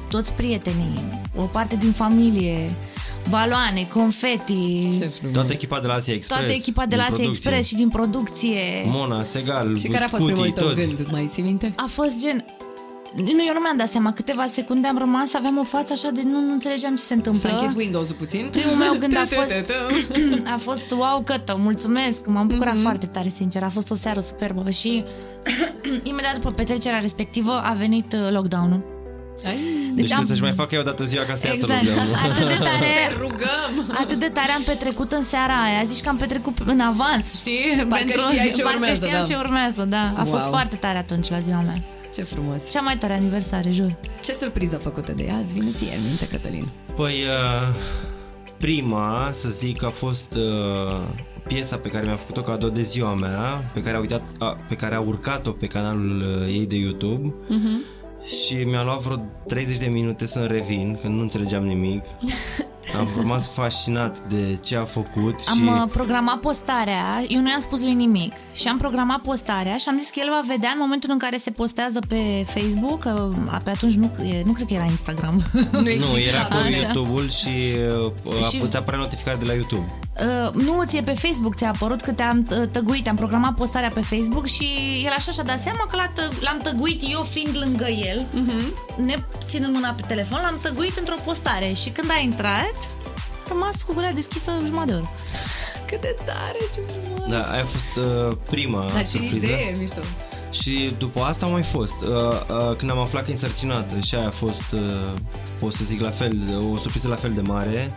toți 0.09 0.33
prietenii, 0.33 1.21
o 1.35 1.41
parte 1.41 1.75
din 1.75 1.91
familie, 1.91 2.69
baloane, 3.29 3.87
confeti, 3.93 4.87
Ce 4.99 5.07
frumos. 5.07 5.33
Toată 5.33 5.53
echipa 5.53 5.79
de 5.79 5.87
la 5.87 5.93
Asia 5.93 6.13
Express. 6.13 6.41
toată 6.41 6.55
echipa 6.57 6.85
de 6.85 6.95
la 6.95 7.03
din 7.03 7.13
Asia 7.13 7.23
producție. 7.23 7.49
Express 7.49 7.67
și 7.67 7.75
din 7.75 7.89
producție. 7.89 8.59
Mona, 8.85 9.23
Segal, 9.23 9.77
Și 9.77 9.87
care 9.87 10.03
a 10.03 10.07
fost 10.07 10.21
Cutii, 10.21 10.35
primul 10.35 10.51
tău 10.57 10.67
toți. 10.67 10.85
gând? 10.85 11.11
Mai 11.11 11.29
ții 11.31 11.43
minte? 11.43 11.73
A 11.75 11.85
fost 11.87 12.21
gen... 12.21 12.45
Nu, 13.15 13.23
eu 13.47 13.53
nu 13.53 13.59
mi-am 13.59 13.77
dat 13.77 13.87
seama, 13.87 14.11
câteva 14.13 14.45
secunde 14.45 14.87
am 14.87 14.97
rămas, 14.97 15.33
aveam 15.33 15.57
o 15.57 15.63
față 15.63 15.93
așa 15.93 16.09
de 16.09 16.21
nu, 16.25 16.39
nu 16.39 16.51
înțelegeam 16.51 16.95
ce 16.95 17.01
se 17.01 17.13
întâmplă. 17.13 17.49
S-a 17.49 17.55
închis 17.55 17.75
Windows-ul 17.75 18.15
puțin? 18.15 18.47
Primul 18.51 18.75
meu 18.75 18.93
gând 18.99 19.17
a 19.17 19.25
fost 19.37 19.53
Tu-tu-tu-tu. 19.53 20.49
A 20.53 20.57
fost 20.57 20.91
wow, 20.91 21.21
cătă, 21.25 21.55
mulțumesc 21.59 22.25
M-am 22.27 22.47
bucurat 22.47 22.77
foarte 22.77 23.05
tare, 23.05 23.29
sincer 23.29 23.63
A 23.63 23.69
fost 23.69 23.91
o 23.91 23.95
seară 23.95 24.19
superbă 24.19 24.69
Și 24.69 25.03
imediat 26.09 26.33
după 26.33 26.51
petrecerea 26.51 26.99
respectivă 26.99 27.61
A 27.63 27.71
venit 27.71 28.13
uh, 28.13 28.31
lockdown-ul 28.31 28.81
Ai, 29.45 29.53
Deci, 29.53 29.95
Deci 29.95 29.95
trebuie 29.95 30.17
am- 30.17 30.25
să-și 30.25 30.41
mai 30.41 30.51
facă 30.51 30.75
ea 30.75 30.81
o 30.81 30.83
dată 30.83 31.03
ziua 31.03 31.23
ca 31.23 31.35
să 31.35 31.47
iasă 31.47 31.59
Exact. 31.59 31.83
lockdown. 31.83 32.13
Atât 32.29 32.45
de 32.47 32.53
te 32.53 32.63
tare, 32.63 32.93
rugăm! 33.19 33.95
atât 34.01 34.19
de 34.19 34.27
tare 34.27 34.51
am 34.51 34.61
petrecut 34.65 35.11
în 35.11 35.21
seara 35.21 35.61
aia. 35.63 35.83
Zici 35.83 36.01
că 36.03 36.09
am 36.09 36.17
petrecut 36.17 36.57
în 36.65 36.79
avans, 36.79 37.37
știi? 37.39 37.85
Parcă 37.89 38.19
știai 38.19 38.51
ce 38.55 38.61
parcă 38.61 38.77
urmează, 38.77 39.05
știam 39.05 39.21
da. 39.21 39.27
ce 39.27 39.35
urmează, 39.35 39.85
da. 39.89 40.13
A 40.17 40.23
fost 40.23 40.43
Wow. 40.43 40.51
foarte 40.51 40.75
tare 40.75 40.97
atunci 40.97 41.29
la 41.29 41.39
ziua 41.39 41.59
mea. 41.65 41.81
Ce 42.13 42.23
frumos! 42.23 42.69
Cea 42.69 42.81
mai 42.81 42.97
tare 42.97 43.13
aniversare, 43.13 43.69
jur. 43.69 43.95
Ce 44.21 44.31
surpriză 44.31 44.77
făcută 44.77 45.11
de 45.11 45.23
ea? 45.23 45.37
Îți 45.37 45.53
vine 45.53 45.71
ție 45.71 45.95
în 45.95 46.03
minte, 46.07 46.27
Cătălin? 46.27 46.67
Păi, 46.95 47.13
uh, 47.13 47.75
prima, 48.57 49.29
să 49.31 49.49
zic, 49.49 49.83
a 49.83 49.89
fost 49.89 50.35
uh, 50.35 51.07
piesa 51.47 51.75
pe 51.75 51.89
care 51.89 52.05
mi-a 52.05 52.15
făcut-o 52.15 52.41
cadou 52.41 52.69
de 52.69 52.81
ziua 52.81 53.13
mea, 53.13 53.69
pe 53.73 53.81
care 53.81 53.95
a, 53.95 53.99
uitat, 53.99 54.21
a, 54.39 54.57
pe 54.67 54.75
care 54.75 54.95
a 54.95 54.99
urcat-o 54.99 55.51
pe 55.51 55.67
canalul 55.67 56.21
uh, 56.21 56.47
ei 56.47 56.65
de 56.65 56.75
YouTube. 56.75 57.33
Și 58.25 58.53
mi-a 58.53 58.83
luat 58.83 58.99
vreo 58.99 59.17
30 59.47 59.77
de 59.77 59.85
minute 59.85 60.25
să-mi 60.25 60.47
revin, 60.47 60.97
că 61.01 61.07
nu 61.07 61.21
înțelegeam 61.21 61.65
nimic. 61.65 62.03
Am 62.99 63.07
rămas 63.17 63.47
fascinat 63.49 64.19
de 64.27 64.57
ce 64.63 64.75
a 64.77 64.83
făcut 64.83 65.39
și... 65.41 65.47
Am 65.49 65.67
uh, 65.67 65.87
programat 65.91 66.39
postarea, 66.39 67.23
eu 67.27 67.41
nu 67.41 67.49
i-am 67.49 67.59
spus 67.59 67.81
lui 67.81 67.93
nimic 67.93 68.33
și 68.53 68.67
am 68.67 68.77
programat 68.77 69.19
postarea 69.19 69.75
și 69.75 69.85
am 69.89 69.97
zis 69.97 70.09
că 70.09 70.19
el 70.19 70.27
va 70.29 70.39
vedea 70.47 70.69
în 70.69 70.77
momentul 70.79 71.09
în 71.11 71.17
care 71.17 71.37
se 71.37 71.51
postează 71.51 71.99
pe 72.07 72.43
Facebook, 72.45 72.99
că 72.99 73.29
a, 73.49 73.57
pe 73.63 73.69
atunci 73.69 73.93
nu, 73.93 74.11
e- 74.23 74.43
nu 74.45 74.51
cred 74.51 74.67
că 74.67 74.73
era 74.73 74.83
Instagram. 74.83 75.41
Nu, 75.71 75.79
Nu, 75.79 75.89
exista, 75.89 76.29
era 76.29 76.41
cu 76.43 76.53
da. 76.53 76.67
YouTube-ul 76.69 77.29
și, 77.29 77.47
uh, 78.27 78.43
Și- 78.49 78.59
a 78.61 78.63
îți 78.65 78.77
apărea 78.77 78.99
notificare 78.99 79.37
de 79.37 79.45
la 79.45 79.53
YouTube. 79.53 79.99
Uh, 80.21 80.53
nu, 80.53 80.83
ție 80.85 81.01
pe 81.01 81.13
Facebook 81.13 81.55
ți-a 81.55 81.67
apărut 81.67 82.01
că 82.01 82.11
te-am 82.11 82.47
uh, 82.51 82.67
tăguit, 82.71 83.07
am 83.07 83.15
programat 83.15 83.53
postarea 83.53 83.89
pe 83.89 84.01
Facebook 84.01 84.45
și 84.47 84.65
el 85.05 85.11
așa 85.17 85.31
și-a 85.31 85.43
dat 85.43 85.59
seama 85.59 85.85
că 85.89 85.95
l-a 85.95 86.11
tă- 86.15 86.33
l-am 86.41 86.59
tăguit 86.63 87.01
eu 87.11 87.21
fiind 87.23 87.57
lângă 87.57 87.87
el, 87.87 88.25
uh-huh. 88.25 88.95
ne 89.05 89.15
ținând 89.45 89.73
mâna 89.73 89.89
pe 89.89 90.03
telefon, 90.07 90.39
l-am 90.41 90.59
tăguit 90.61 90.97
într-o 90.97 91.15
postare 91.25 91.73
și 91.73 91.89
când 91.89 92.09
a 92.11 92.19
intrat, 92.23 92.75
a 93.15 93.47
rămas 93.47 93.83
cu 93.83 93.93
gura 93.93 94.11
deschisă 94.11 94.51
jumătate 94.65 94.91
de 94.91 94.97
oră. 94.97 95.09
Cât 95.87 96.01
de 96.01 96.15
tare, 96.25 96.57
ce 96.73 96.79
frumos! 96.91 97.29
Da, 97.29 97.51
aia 97.51 97.61
a 97.61 97.65
fost 97.65 97.95
uh, 97.97 98.37
prima 98.49 98.89
Dar 98.93 99.01
ce 99.01 99.17
surpriză. 99.17 99.45
idee, 99.45 99.75
mișto! 99.79 100.01
Și 100.51 100.93
după 100.97 101.21
asta 101.21 101.45
au 101.45 101.51
mai 101.51 101.63
fost. 101.63 102.01
Uh, 102.01 102.09
uh, 102.09 102.75
când 102.77 102.91
am 102.91 102.99
aflat 102.99 103.23
că 103.23 103.29
e 103.29 103.33
însărcinată 103.33 103.99
și 103.99 104.15
aia 104.15 104.27
a 104.27 104.29
fost, 104.29 104.71
uh, 104.71 105.19
pot 105.59 105.73
să 105.73 105.83
zic, 105.83 106.01
la 106.01 106.09
fel, 106.09 106.37
o 106.73 106.77
surpriză 106.77 107.07
la 107.07 107.15
fel 107.15 107.31
de 107.33 107.41
mare. 107.41 107.91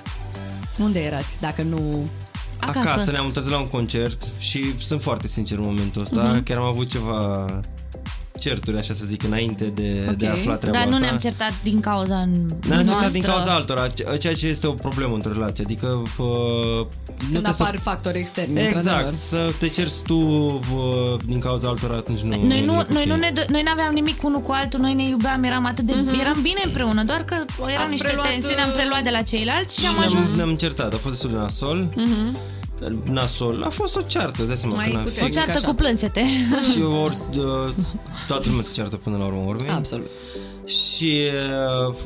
Unde 0.78 1.00
erați, 1.00 1.40
dacă 1.40 1.62
nu... 1.62 2.08
Acasă. 2.58 2.88
Acasă 2.88 3.10
ne-am 3.10 3.26
întâlnit 3.26 3.52
la 3.52 3.58
un 3.58 3.68
concert 3.68 4.26
și 4.38 4.80
sunt 4.80 5.02
foarte 5.02 5.28
sincer 5.28 5.58
în 5.58 5.64
momentul 5.64 6.02
ăsta. 6.02 6.38
Uh-huh. 6.38 6.42
Chiar 6.44 6.58
am 6.58 6.64
avut 6.64 6.88
ceva 6.88 7.44
certuri, 8.38 8.76
așa 8.78 8.94
să 8.94 9.04
zic, 9.04 9.22
înainte 9.22 9.64
de, 9.64 10.04
Ok. 10.08 10.14
de 10.14 10.26
a 10.26 10.30
afla 10.30 10.56
treaba 10.56 10.78
Dar 10.78 10.86
nu 10.86 10.92
asta. 10.94 11.04
ne-am 11.06 11.18
certat 11.18 11.52
din 11.62 11.80
cauza 11.80 12.14
Ne-am 12.24 12.48
certat 12.60 12.86
noastră. 12.86 13.10
din 13.10 13.22
cauza 13.22 13.52
altora, 13.54 13.88
ce- 13.88 14.16
ceea 14.20 14.34
ce 14.34 14.46
este 14.46 14.66
o 14.66 14.72
problemă 14.72 15.14
într-o 15.14 15.32
relație. 15.32 15.64
Adică 15.64 15.86
uh, 15.86 16.06
nu 16.16 16.86
Când 17.18 17.30
trebuie 17.30 17.50
apar 17.60 17.74
să... 17.74 17.80
factori 17.82 18.18
externi, 18.18 18.50
într-adevăr. 18.60 18.98
Exact, 19.00 19.14
să 19.14 19.52
te 19.58 19.68
cerți 19.68 20.02
tu 20.02 20.14
uh, 20.16 20.60
din 21.26 21.38
cauza 21.38 21.68
altora 21.68 21.94
atunci 21.96 22.20
nu 22.20 22.28
Noi 22.46 22.64
nu, 22.64 22.72
e 22.74 22.78
ok. 22.78 22.88
noi 22.88 23.04
nu 23.06 23.16
ne, 23.16 23.30
dă- 23.34 23.46
noi 23.48 23.62
n-aveam 23.62 23.92
nimic 23.94 24.22
unul 24.22 24.40
cu 24.40 24.52
altul, 24.52 24.80
noi 24.80 24.94
ne 24.94 25.08
iubeam, 25.08 25.42
eram 25.42 25.66
atât 25.66 25.84
de, 25.84 25.92
eram 26.20 26.38
bine 26.42 26.60
împreună, 26.64 27.04
doar 27.04 27.24
că 27.24 27.34
erau 27.66 27.82
Ați 27.82 27.90
niște 27.90 28.06
preluat, 28.06 28.28
tensiuni, 28.28 28.60
am 28.60 28.68
uh, 28.68 28.74
preluat 28.74 29.02
de 29.02 29.10
la 29.10 29.22
ceilalți 29.22 29.80
și 29.80 29.86
am 29.86 29.92
ne-am, 29.94 30.04
ajuns 30.06 30.34
ne-am 30.36 30.56
certat, 30.56 30.92
a 30.94 30.96
fost 30.96 31.14
destul 31.14 31.30
de 31.30 31.36
nasol. 31.36 31.88
Nasol, 33.10 33.62
a 33.62 33.68
fost 33.68 33.96
o 33.96 34.00
ceartă, 34.00 34.36
îți 34.38 34.46
dai 34.46 34.56
seama. 34.56 34.74
Mai 34.74 34.84
când 34.84 34.96
a 34.96 35.00
puternic. 35.00 35.22
o 35.22 35.26
fost. 35.26 35.38
ceartă 35.38 35.58
așa. 35.58 35.66
cu 35.68 35.74
plânsete. 35.74 36.22
Și 36.72 36.80
ori, 36.82 37.16
uh, 37.30 37.72
toată 38.26 38.48
lumea 38.48 38.62
se 38.62 38.72
ceartă 38.72 38.96
până 38.96 39.16
la 39.16 39.24
urmă 39.24 39.42
urmei. 39.46 39.70
Absolut. 39.70 40.06
Și 40.66 41.22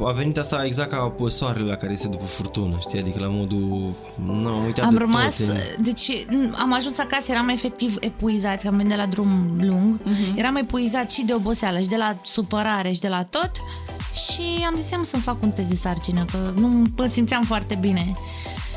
uh, 0.01 0.07
a 0.09 0.11
venit 0.11 0.39
asta 0.39 0.65
exact 0.65 0.91
ca 0.91 1.13
soarele 1.29 1.69
la 1.69 1.75
care 1.75 1.93
este 1.93 2.09
după 2.09 2.25
furtună, 2.25 2.77
știi? 2.81 2.99
Adică 2.99 3.21
la 3.21 3.27
modul... 3.29 3.93
Nu, 4.25 4.49
am 4.49 4.65
uitat 4.65 4.85
Am 4.85 4.93
de 4.93 4.99
rămas, 4.99 5.37
tot. 5.37 5.47
în- 5.49 5.85
deci 5.85 6.27
m, 6.29 6.55
am 6.59 6.73
ajuns 6.73 6.99
acasă, 6.99 7.33
eram 7.33 7.49
efectiv 7.49 7.97
epuizați, 8.01 8.63
că 8.63 8.69
am 8.69 8.77
venit 8.77 8.91
de 8.91 8.97
la 8.97 9.07
drum 9.07 9.59
lung, 9.61 10.01
eram 10.37 10.57
epuizat 10.57 11.11
și 11.11 11.25
de 11.25 11.35
oboseală 11.35 11.81
și 11.81 11.89
de 11.89 11.97
la 11.97 12.17
supărare 12.23 12.93
și 12.93 13.01
de 13.01 13.09
la 13.09 13.23
tot 13.25 13.51
și 14.13 14.65
am 14.67 14.77
zis, 14.77 14.91
ia 14.91 14.97
mă 14.97 15.05
să-mi 15.05 15.23
fac 15.23 15.43
un 15.43 15.51
test 15.51 15.69
de 15.69 15.75
sarcină, 15.75 16.25
că 16.33 16.39
nu 16.55 16.87
mă 16.97 17.07
simțeam 17.07 17.43
foarte 17.43 17.75
bine. 17.81 18.17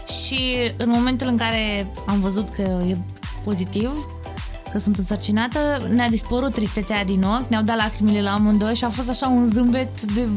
Și 0.08 0.72
în 0.78 0.90
momentul 0.90 1.28
în 1.28 1.38
care 1.38 1.88
am 2.08 2.20
văzut 2.20 2.50
că 2.50 2.62
e 2.62 2.98
pozitiv, 3.44 3.92
că 4.72 4.80
sunt 4.80 4.98
însărcinată, 4.98 5.60
ne-a 5.90 6.10
dispărut 6.10 6.54
tristețea 6.54 7.04
din 7.04 7.24
ochi, 7.24 7.48
ne-au 7.50 7.62
dat 7.64 7.76
lacrimile 7.76 8.22
la 8.22 8.32
amândoi 8.32 8.76
și 8.76 8.84
a 8.84 8.90
fost 8.90 9.10
așa 9.10 9.28
un 9.28 9.46
zâmbet 9.54 10.02
de... 10.02 10.28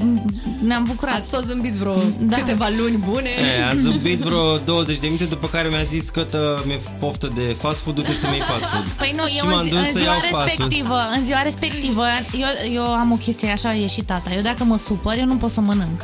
ne-am 0.62 0.84
bucurat. 0.84 1.14
Ați 1.14 1.30
tot 1.30 1.44
zâmbit 1.44 1.72
vreo 1.72 1.94
Da. 2.18 2.36
câteva 2.36 2.68
luni 2.78 2.96
bune. 2.96 3.28
E, 3.58 3.64
a 3.64 3.74
zâmbit 3.74 4.18
vreo 4.18 4.56
20 4.58 4.98
de 4.98 5.06
minute 5.06 5.24
după 5.24 5.46
care 5.48 5.68
mi-a 5.68 5.82
zis 5.82 6.08
că 6.08 6.26
mi-e 6.64 6.80
poftă 6.98 7.32
de 7.34 7.56
fast 7.58 7.80
food, 7.80 7.94
du-te 7.94 8.12
să-mi 8.12 8.32
iei 8.32 8.42
fast 8.42 8.64
food. 8.64 8.82
Păi 8.82 9.14
nu, 9.16 9.26
și 9.26 9.38
eu 9.38 9.46
în, 9.46 9.52
m-am 9.54 9.62
zi, 9.62 9.68
dus 9.70 9.78
în 9.78 9.84
să 9.84 9.98
ziua 9.98 10.12
iau 10.12 10.20
fast 10.20 10.30
food. 10.32 10.44
respectivă, 10.46 10.98
în 11.16 11.24
ziua 11.24 11.42
respectivă, 11.42 12.02
eu, 12.32 12.72
eu 12.74 12.82
am 12.82 13.12
o 13.12 13.16
chestie 13.16 13.48
așa, 13.48 13.74
e 13.74 13.86
și 13.86 14.00
tata. 14.02 14.32
Eu 14.34 14.42
dacă 14.42 14.64
mă 14.64 14.76
supăr, 14.76 15.14
eu 15.18 15.24
nu 15.24 15.36
pot 15.36 15.50
să 15.50 15.60
mănânc. 15.60 16.00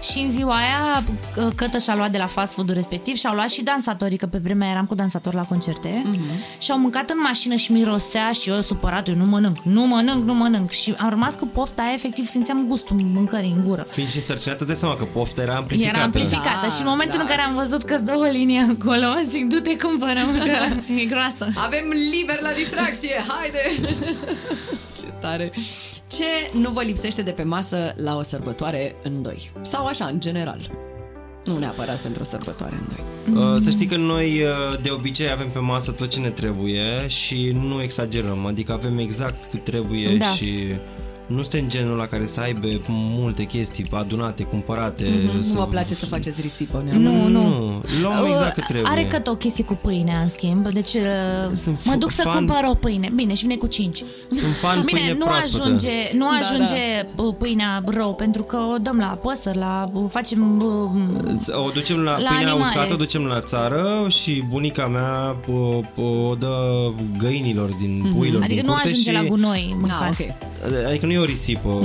Și 0.00 0.18
în 0.18 0.30
ziua 0.30 0.54
aia, 0.54 1.04
Cătă 1.54 1.78
și-a 1.78 1.94
luat 1.94 2.10
de 2.10 2.18
la 2.18 2.26
fast 2.26 2.52
food-ul 2.54 2.74
respectiv 2.74 3.16
și 3.16 3.26
au 3.26 3.34
luat 3.34 3.48
și 3.48 3.62
dansatorii, 3.62 4.18
că 4.18 4.26
pe 4.26 4.38
vremea 4.38 4.70
eram 4.70 4.86
cu 4.86 4.94
dansatori 4.94 5.34
la 5.34 5.42
concerte, 5.42 6.02
și 6.58 6.70
au 6.70 6.78
mâncat 6.78 7.10
în 7.10 7.16
mașină 7.22 7.54
și 7.54 7.72
mirosea 7.72 8.32
și 8.32 8.50
eu 8.50 8.60
supărat, 8.60 9.08
eu 9.08 9.14
nu 9.14 9.24
mănânc, 9.24 9.58
nu 9.62 9.86
mănânc, 9.86 10.24
nu 10.24 10.34
mănânc. 10.34 10.70
Și 10.70 10.94
am 10.98 11.08
rămas 11.08 11.34
cu 11.34 11.46
pofta 11.46 11.82
aia, 11.82 11.92
efectiv 11.92 12.24
simțeam 12.24 12.66
gustul 12.66 12.96
mâncării 12.96 13.54
în 13.56 13.64
gură. 13.66 13.86
Fiind 13.90 14.10
și 14.10 14.20
sărcinată, 14.20 14.58
îți 14.60 14.70
dai 14.70 14.80
seama 14.80 14.96
că 14.96 15.04
pofta 15.04 15.42
era 15.42 15.54
amplificată. 15.54 15.96
Era 15.96 16.04
amplificată 16.04 16.66
Da, 16.66 16.68
și 16.68 16.80
în 16.80 16.86
momentul 16.86 17.16
da. 17.16 17.22
în 17.22 17.28
care 17.28 17.42
am 17.42 17.54
văzut 17.54 17.82
că 17.82 17.98
două 17.98 18.26
linii 18.26 18.58
acolo, 18.78 19.06
zic, 19.24 19.48
du-te 19.48 19.76
cumpărăm, 19.76 20.28
că 20.38 20.92
e 21.00 21.04
groasă. 21.04 21.46
Avem 21.54 21.84
liber 22.10 22.40
la 22.40 22.50
distracție, 22.52 23.24
haide! 23.28 23.94
Ce 24.98 25.06
tare! 25.20 25.52
Ce 26.10 26.58
nu 26.58 26.70
vă 26.70 26.82
lipsește 26.82 27.22
de 27.22 27.30
pe 27.30 27.42
masă 27.42 27.94
la 27.96 28.16
o 28.16 28.22
sărbătoare 28.22 28.94
în 29.02 29.22
doi? 29.22 29.50
Sau 29.62 29.86
așa, 29.86 30.04
în 30.04 30.20
general? 30.20 30.58
Nu 31.44 31.58
neapărat 31.58 31.98
pentru 31.98 32.22
o 32.22 32.24
sărbătoare 32.24 32.74
în 32.78 32.86
doi. 32.88 33.42
Uh, 33.54 33.60
Să 33.60 33.70
știi 33.70 33.86
că 33.86 33.96
noi 33.96 34.42
uh, 34.42 34.80
de 34.82 34.90
obicei 34.90 35.30
avem 35.30 35.48
pe 35.50 35.58
masă 35.58 35.92
tot 35.92 36.08
ce 36.08 36.20
ne 36.20 36.30
trebuie 36.30 37.06
și 37.06 37.50
nu 37.54 37.82
exagerăm, 37.82 38.46
adică 38.46 38.72
avem 38.72 38.98
exact 38.98 39.50
cât 39.50 39.64
trebuie 39.64 40.16
Da. 40.16 40.24
și 40.26 40.74
nu 41.34 41.42
suntem 41.42 41.68
genul 41.68 41.96
la 41.96 42.06
care 42.06 42.26
să 42.26 42.40
aibă 42.40 42.66
multe 42.88 43.44
chestii 43.44 43.86
adunate, 43.90 44.42
cumpărate. 44.42 45.04
Nu 45.36 45.42
să... 45.42 45.58
vă 45.58 45.64
place 45.66 45.94
să 45.94 46.06
faceți 46.06 46.40
risipă, 46.40 46.84
nu? 46.92 46.98
Nu, 46.98 47.28
nu. 47.28 47.48
Nu, 47.48 47.82
luăm 48.02 48.26
exact 48.30 48.54
cât 48.54 48.64
trebuie. 48.66 48.90
Are 48.90 49.04
cât 49.06 49.26
o 49.26 49.34
chestie 49.34 49.64
cu 49.64 49.74
pâinea, 49.82 50.20
în 50.20 50.28
schimb. 50.28 50.68
Deci 50.68 50.94
uh, 50.94 51.00
Sunt 51.52 51.84
mă 51.84 51.94
f- 51.94 51.98
duc 51.98 52.10
să 52.10 52.22
fan- 52.28 52.32
cumpăr 52.34 52.64
o 52.70 52.74
pâine. 52.74 53.10
Bine, 53.14 53.34
și 53.34 53.42
vine 53.42 53.56
cu 53.56 53.66
5. 53.66 54.04
Sunt 54.30 54.52
fan 54.54 54.82
Bine, 54.84 54.98
pâine 55.00 55.12
nu 55.18 55.24
proaspătă. 55.24 55.62
ajunge, 55.64 55.88
nu 56.12 56.24
Da, 56.30 56.36
ajunge 56.46 56.82
da. 57.16 57.22
pâinea 57.38 57.82
rău, 57.86 58.14
pentru 58.14 58.42
că 58.42 58.56
o 58.74 58.78
dăm 58.78 58.98
la 58.98 59.06
păsări, 59.06 59.58
la 59.58 59.90
facem 60.08 60.60
uh, 60.62 61.64
O 61.66 61.70
ducem 61.74 61.96
la, 61.98 62.10
La 62.10 62.16
pâinea 62.16 62.36
animale. 62.36 62.62
uscată, 62.62 62.92
o 62.92 62.96
ducem 62.96 63.22
la 63.24 63.40
țară 63.40 63.86
și 64.08 64.44
bunica 64.48 64.86
mea 64.88 65.36
o, 65.52 65.80
o 66.02 66.34
dă 66.34 66.56
găinilor 67.18 67.68
din 67.80 68.12
puilor 68.16 68.42
adică 68.42 68.54
din 68.60 68.64
nu 68.66 68.72
curte 68.72 68.88
ajunge 68.88 69.10
și... 69.10 69.16
la 69.16 69.22
gunoi 69.22 69.66
Ah, 69.70 69.76
mâncat. 69.80 70.10
ok. 70.20 70.26
Adică 70.86 71.06
nu 71.06 71.12
e 71.12 71.18
o 71.20 71.24
risipă. 71.24 71.80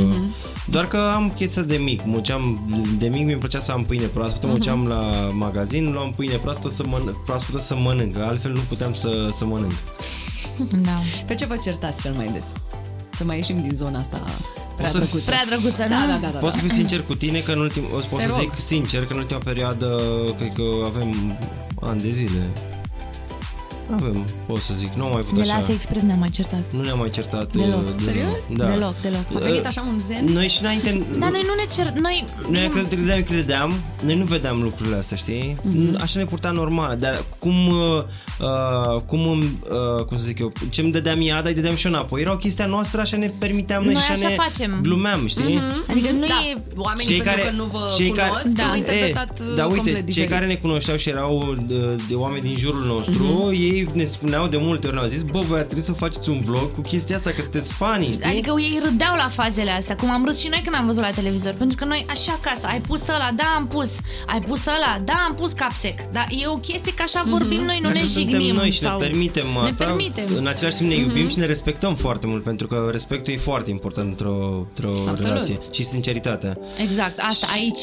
Doar 0.67 0.87
că 0.87 0.97
am 1.15 1.31
chestia 1.35 1.61
de 1.61 1.77
mic. 1.77 2.01
Muceam, 2.05 2.59
de 2.97 3.07
mic 3.07 3.25
mi-e 3.25 3.37
plăcea 3.37 3.59
să 3.59 3.71
am 3.71 3.83
pâine 3.83 4.05
proaspătă, 4.05 4.47
muceam 4.47 4.87
la 4.87 5.01
magazin, 5.33 5.91
luam 5.91 6.13
pâine 6.15 6.35
proaspătă 6.35 6.69
să, 6.73 6.83
mănânc, 6.87 7.23
proaspătă 7.23 7.59
să 7.59 7.75
mănânc. 7.75 8.17
Altfel 8.17 8.51
nu 8.51 8.59
puteam 8.67 8.93
să, 8.93 9.29
să 9.31 9.45
mănânc. 9.45 9.71
Da. 10.85 10.93
Pe 11.25 11.35
ce 11.35 11.45
vă 11.45 11.55
certați 11.63 12.01
cel 12.01 12.13
mai 12.13 12.29
des? 12.33 12.51
Să 13.13 13.23
mai 13.23 13.35
ieșim 13.37 13.61
din 13.61 13.73
zona 13.73 13.99
asta 13.99 14.19
prea 14.75 14.89
să- 14.89 14.97
drăguță. 14.97 15.23
Prea 15.25 15.45
drăguță, 15.45 15.83
nu? 15.83 15.89
Da, 15.89 16.05
da, 16.07 16.17
da, 16.21 16.27
da. 16.33 16.37
Pot 16.39 16.51
să 16.53 16.59
fiu 16.59 16.69
sincer 16.69 17.01
cu 17.03 17.15
tine 17.15 17.39
că 17.39 17.51
în 17.51 17.59
ultim, 17.59 17.83
o 17.95 17.99
să 17.99 18.07
pot 18.09 18.19
Te 18.19 18.25
să 18.25 18.31
rog. 18.31 18.39
zic 18.39 18.59
sincer 18.59 19.05
că 19.05 19.13
în 19.13 19.19
ultima 19.19 19.39
perioadă 19.43 20.01
cred 20.37 20.53
că 20.53 20.63
avem 20.85 21.37
ani 21.81 22.01
de 22.01 22.09
zile. 22.09 22.49
Avem, 23.93 24.25
pot 24.45 24.61
să 24.61 24.73
zic, 24.77 24.93
nu 24.93 25.03
am 25.03 25.09
mai 25.11 25.19
avut 25.23 25.35
De 25.35 25.41
așa. 25.41 25.51
la 25.53 25.57
Ase 25.59 25.71
Express 25.71 26.03
ne-am 26.05 26.19
mai 26.19 26.29
certat. 26.29 26.59
Nu 26.71 26.81
ne-am 26.81 26.97
mai 26.99 27.09
certat. 27.09 27.55
Deloc. 27.55 27.69
uh, 27.87 27.93
de- 27.97 28.03
Serios? 28.03 28.47
Da. 28.57 28.65
Deloc, 28.65 29.01
deloc. 29.01 29.23
A 29.35 29.39
venit 29.39 29.65
așa 29.65 29.85
un 29.93 29.99
zen? 29.99 30.25
Noi 30.33 30.47
și 30.47 30.61
înainte... 30.61 31.05
Dar 31.19 31.29
noi 31.29 31.41
nu 31.47 31.53
ne 31.55 31.65
cer... 31.75 31.91
Noi... 32.01 32.25
Noi 32.51 32.69
cred- 32.73 32.87
credeam, 32.87 33.23
credeam, 33.23 33.73
noi 34.05 34.15
nu 34.15 34.23
vedeam 34.23 34.61
lucrurile 34.61 34.95
astea, 34.95 35.17
știi? 35.17 35.57
Mhm. 35.61 35.97
Așa 36.01 36.19
ne 36.19 36.25
purta 36.25 36.51
normal, 36.51 36.95
dar 36.99 37.23
cum, 37.39 37.67
uh, 37.67 38.03
uh, 38.39 39.01
cum, 39.05 39.27
îmi, 39.27 39.59
uh, 39.97 40.05
cum 40.05 40.17
să 40.17 40.23
zic 40.23 40.39
eu, 40.39 40.51
ce 40.69 40.81
îmi 40.81 40.91
dădeam 40.91 41.19
ea, 41.21 41.35
dar 41.35 41.45
îi 41.45 41.53
dădeam 41.53 41.75
și 41.75 41.85
eu 41.87 41.91
înapoi. 41.93 42.21
Era 42.21 42.31
o 42.31 42.35
chestia 42.35 42.65
noastră, 42.65 43.01
așa 43.01 43.17
ne 43.17 43.31
permiteam 43.39 43.83
noi, 43.83 43.93
Noi 43.93 44.01
și 44.01 44.11
așa 44.11 44.27
ne 44.27 44.33
facem. 44.33 44.79
glumeam, 44.81 45.27
știi? 45.27 45.59
Adică 45.89 46.11
nu 46.11 46.19
Da, 46.19 46.41
e... 46.55 46.57
oamenii 46.75 47.05
Cei 47.07 47.17
pentru 47.17 47.33
care- 47.41 47.49
că 47.49 47.55
nu 47.55 47.63
vă 47.63 47.79
cei 47.97 48.07
cunosc 48.09 48.55
care- 48.55 48.61
au 48.61 48.69
Da. 48.71 48.75
interpretat 48.75 49.39
E, 49.39 49.43
uh, 49.49 49.55
da, 49.55 49.63
uite, 49.65 49.75
complet 49.75 49.95
cei 49.95 50.03
diferit. 50.05 50.29
care 50.29 50.45
ne 50.45 50.55
cunoșteau 50.55 50.97
și 50.97 51.09
erau 51.09 51.55
de, 51.67 51.75
de 52.07 52.13
oameni 52.15 52.41
din 52.41 52.55
jurul 52.57 52.83
nostru, 52.85 53.23
Mhm. 53.23 53.49
ei 53.51 53.74
ei 53.75 53.89
ne 53.93 54.05
spuneau 54.05 54.47
de 54.47 54.57
multe 54.57 54.87
ori, 54.87 54.95
ne-au 54.95 55.07
zis, 55.07 55.21
bă, 55.23 55.39
voi 55.39 55.59
ar 55.59 55.65
trebui 55.65 55.83
să 55.83 55.93
faceți 55.93 56.29
un 56.29 56.41
vlog 56.41 56.71
cu 56.73 56.81
chestia 56.81 57.15
asta, 57.15 57.29
că 57.29 57.41
sunteți 57.41 57.73
funny, 57.73 58.11
știi? 58.11 58.23
Adică 58.29 58.53
ei 58.59 58.79
râdeau 58.83 59.15
la 59.15 59.27
fazele 59.27 59.71
astea, 59.71 59.95
cum 59.95 60.09
am 60.11 60.25
râs 60.25 60.39
și 60.39 60.47
noi 60.47 60.61
când 60.63 60.75
am 60.75 60.85
văzut 60.85 61.01
la 61.01 61.09
televizor, 61.09 61.53
pentru 61.53 61.77
că 61.77 61.85
noi 61.85 62.05
așa 62.09 62.39
acasă, 62.43 62.67
ai 62.67 62.81
pus 62.81 63.07
ăla, 63.07 63.31
da, 63.35 63.43
am 63.55 63.67
pus, 63.67 63.89
ai 64.27 64.39
pus 64.41 64.65
ăla, 64.65 65.01
da, 65.03 65.25
am 65.27 65.35
pus 65.35 65.51
capsec, 65.51 66.01
dar 66.11 66.27
e 66.41 66.47
o 66.47 66.53
chestie 66.57 66.93
că 66.93 67.01
așa 67.01 67.23
vorbim 67.25 67.61
noi, 67.65 67.79
nu 67.81 67.89
Așa 67.89 67.99
ne 68.01 68.07
suntem 68.07 68.31
jignim. 68.39 68.55
noi 68.55 68.71
și 68.71 68.79
sau... 68.79 68.99
ne 68.99 69.05
permitem 69.05 69.45
ne 69.53 69.59
asta. 69.69 69.85
permitem. 69.85 70.23
Mhm. 70.27 70.37
În 70.37 70.47
același 70.47 70.77
timp 70.77 70.89
ne 70.89 70.95
iubim 70.95 71.27
și 71.29 71.37
ne 71.39 71.45
respectăm 71.45 71.95
foarte 71.95 72.27
mult, 72.27 72.43
pentru 72.43 72.67
că 72.67 72.87
respectul 72.91 73.33
e 73.33 73.37
foarte 73.37 73.69
important 73.69 74.07
într-o, 74.09 74.67
într-o 74.67 74.93
relație. 75.23 75.57
Și 75.71 75.83
sinceritatea. 75.83 76.57
Exact, 76.81 77.19
asta 77.21 77.47
aici. 77.53 77.81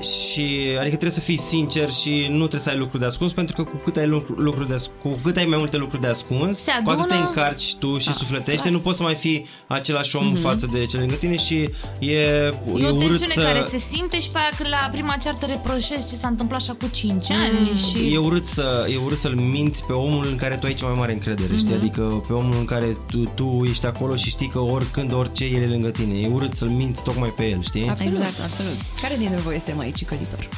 Și 0.00 0.44
adică 0.70 0.96
trebuie 0.96 1.10
să 1.10 1.20
fii 1.20 1.38
sincer 1.38 1.90
și 1.90 2.26
nu 2.30 2.36
trebuie 2.38 2.60
să 2.60 2.70
ai 2.70 2.76
lucruri 2.76 3.00
de 3.02 3.06
ascuns, 3.08 3.32
pentru 3.32 3.56
că 3.56 3.62
cu 3.70 3.76
cât 3.84 3.96
ai 3.96 4.06
lucru, 4.06 4.34
lucruri 4.38 4.68
de 4.68 4.74
ascuns, 4.74 4.92
cu 5.04 5.18
cât 5.22 5.36
ai 5.36 5.44
mai 5.44 5.58
multe 5.58 5.76
lucruri 5.76 6.02
de 6.02 6.08
ascuns, 6.08 6.58
Se 6.58 6.70
cu 6.84 6.90
atât 6.90 7.06
te 7.08 7.14
adună. 7.14 7.28
încarci 7.28 7.74
tu 7.74 7.98
și 7.98 8.12
sufletește, 8.12 8.68
nu 8.70 8.78
poți 8.80 8.96
să 8.96 9.02
mai 9.02 9.14
fii 9.14 9.46
același 9.66 10.16
om 10.16 10.34
față 10.34 10.68
de 10.72 10.84
cel 10.84 11.00
lângă 11.00 11.14
tine 11.14 11.36
și 11.36 11.54
e, 11.98 12.10
E 12.10 12.54
o 12.66 12.72
urât 12.72 12.98
tensiune 12.98 13.32
să... 13.34 13.40
care 13.42 13.60
se 13.60 13.78
simte 13.78 14.20
și 14.20 14.30
pe 14.30 14.38
aia 14.38 14.48
când 14.56 14.68
la 14.68 14.88
prima 14.92 15.16
ceartă 15.16 15.46
reproșezi 15.46 16.08
ce 16.08 16.14
s-a 16.14 16.28
întâmplat 16.28 16.60
așa 16.60 16.72
cu 16.72 16.86
5 16.92 17.30
ani 17.30 17.70
și... 17.90 18.12
E 18.14 18.18
urât, 18.18 18.46
să, 18.46 18.86
e 18.92 18.96
urât 19.04 19.18
să-l 19.18 19.34
minți 19.34 19.84
pe 19.84 19.92
omul 19.92 20.26
în 20.30 20.36
care 20.36 20.56
tu 20.56 20.66
ai 20.66 20.74
cea 20.74 20.86
mai 20.86 20.98
mare 20.98 21.12
încredere, 21.12 21.56
știi? 21.56 21.74
Adică 21.74 22.24
pe 22.26 22.32
omul 22.32 22.56
în 22.58 22.64
care 22.64 22.96
tu, 23.10 23.24
tu 23.34 23.62
ești 23.70 23.86
acolo 23.86 24.16
și 24.16 24.28
știi 24.28 24.48
că 24.48 24.58
oricând, 24.58 25.12
orice, 25.12 25.44
el 25.44 25.62
e 25.62 25.66
lângă 25.66 25.88
tine. 25.90 26.18
E 26.18 26.28
urât 26.28 26.54
să-l 26.54 26.68
minți 26.68 27.02
tocmai 27.02 27.28
pe 27.36 27.42
el, 27.48 27.62
știi? 27.62 27.88
Absolut, 27.88 28.12
Exact. 28.12 28.40
absolut. 28.44 28.76
Care 29.02 29.16
dintre 29.18 29.36
voi 29.36 29.54
este 29.54 29.72
mai 29.76 29.92
cicălitor? 29.96 30.48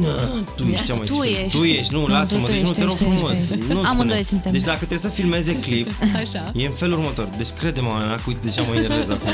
Na, 0.00 0.14
tu 0.56 0.62
ești 0.70 0.84
cea 0.84 0.94
mai 0.94 1.06
Tu 1.06 1.12
cică. 1.12 1.26
ești. 1.44 1.58
Tu 1.58 1.64
ești, 1.64 1.92
nu, 1.92 2.00
Nu, 2.00 2.06
lasă-mă, 2.06 2.40
tu- 2.40 2.46
tu 2.46 2.52
deci 2.52 2.60
nu 2.62 2.68
ești, 2.68 2.78
te 2.80 2.84
rog 2.90 2.96
ești, 3.00 3.04
frumos. 3.04 3.30
ești, 3.30 3.52
ești. 3.52 3.72
Nu 3.72 3.78
Amândoi 3.84 4.06
spune. 4.06 4.22
suntem. 4.22 4.52
Deci 4.52 4.62
dacă 4.62 4.76
trebuie 4.76 4.98
să 4.98 5.08
filmeze 5.08 5.52
clip, 5.66 5.88
Așa. 6.22 6.42
e 6.62 6.66
în 6.66 6.72
felul 6.72 6.98
următor. 6.98 7.28
Deci 7.36 7.48
crede-mă, 7.58 7.90
Ana, 7.94 8.14
că 8.14 8.22
uite, 8.26 8.40
deja 8.42 8.62
mă 8.68 8.74
enervez 8.74 9.08
acum. 9.16 9.30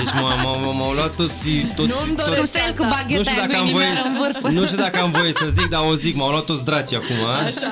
Deci 0.00 0.12
m-au, 0.20 0.36
m-au, 0.62 0.74
m-au 0.74 0.92
luat 0.92 1.14
toți... 1.20 1.50
toți 1.78 1.92
Nu-mi 1.92 2.16
toți- 2.16 2.28
doresc 2.28 2.46
Stai 2.54 2.72
cu 2.76 2.82
asta. 2.82 2.94
bagheta 2.94 3.18
nu 3.20 3.24
știu 3.26 3.38
aia 3.40 3.46
dacă 3.46 3.58
cu 3.58 3.64
am 3.64 3.70
voie, 3.76 3.86
inimioară 3.86 4.08
în 4.12 4.16
vârf. 4.22 4.38
nu 4.58 4.62
știu 4.68 4.78
dacă 4.86 4.96
am 5.06 5.10
voie 5.18 5.32
să 5.42 5.46
zic, 5.58 5.68
dar 5.74 5.82
o 5.90 5.94
zic, 6.04 6.14
m-au 6.20 6.30
luat 6.34 6.44
toți 6.50 6.64
dracii 6.70 6.96
acum. 7.02 7.18
Așa? 7.50 7.70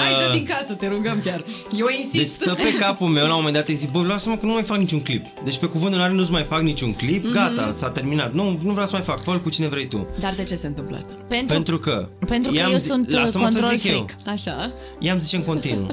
Hai, 0.00 0.12
dă 0.22 0.26
din 0.38 0.44
casă, 0.52 0.72
te 0.80 0.86
rugăm 0.94 1.18
chiar. 1.26 1.40
Eu 1.80 1.86
Deci 1.86 1.98
insist. 2.02 2.34
stă 2.40 2.52
pe 2.64 2.70
capul 2.82 3.08
meu, 3.16 3.26
la 3.26 3.34
un 3.34 3.40
moment 3.42 3.54
dat 3.60 3.68
îi 3.68 3.74
zic, 3.82 3.90
bă, 3.90 4.00
lasă-mă 4.12 4.36
că 4.40 4.46
nu 4.46 4.52
mai 4.58 4.62
fac 4.72 4.78
niciun 4.84 5.00
clip. 5.08 5.24
Deci 5.44 5.58
pe 5.62 5.66
cuvântul 5.66 5.98
în 5.98 6.04
are 6.04 6.12
nu-ți 6.12 6.30
mai 6.38 6.44
fac 6.52 6.60
niciun 6.70 6.92
clip, 6.94 7.22
Mhm. 7.24 7.32
gata, 7.32 7.72
s-a 7.72 7.88
terminat. 7.88 8.32
Nu, 8.32 8.44
nu 8.62 8.72
vreau 8.76 8.86
să 8.86 8.92
mai 8.98 9.04
fac, 9.10 9.22
fă 9.22 9.38
cu 9.42 9.50
cine 9.50 9.68
vrei 9.68 9.86
tu. 9.88 10.06
Dar 10.20 10.32
de 10.34 10.42
ce 10.44 10.54
se 10.54 10.66
întâmplă 10.66 10.96
asta? 10.96 11.12
Pentru, 11.28 11.54
Pentru 11.54 11.78
că... 11.78 12.08
pentru 12.28 12.52
că 12.52 12.58
i-am 12.58 12.70
eu 12.70 12.76
zi- 12.78 12.86
sunt 12.86 13.06
uh, 13.12 13.12
lasă-mă 13.20 13.46
să 13.46 13.52
control 13.60 13.78
zic 13.78 13.90
eu. 13.90 14.04
freak. 14.04 14.16
Așa? 14.34 14.70
I-am 14.98 15.18
zice 15.18 15.36
în 15.36 15.42
continuu. 15.42 15.86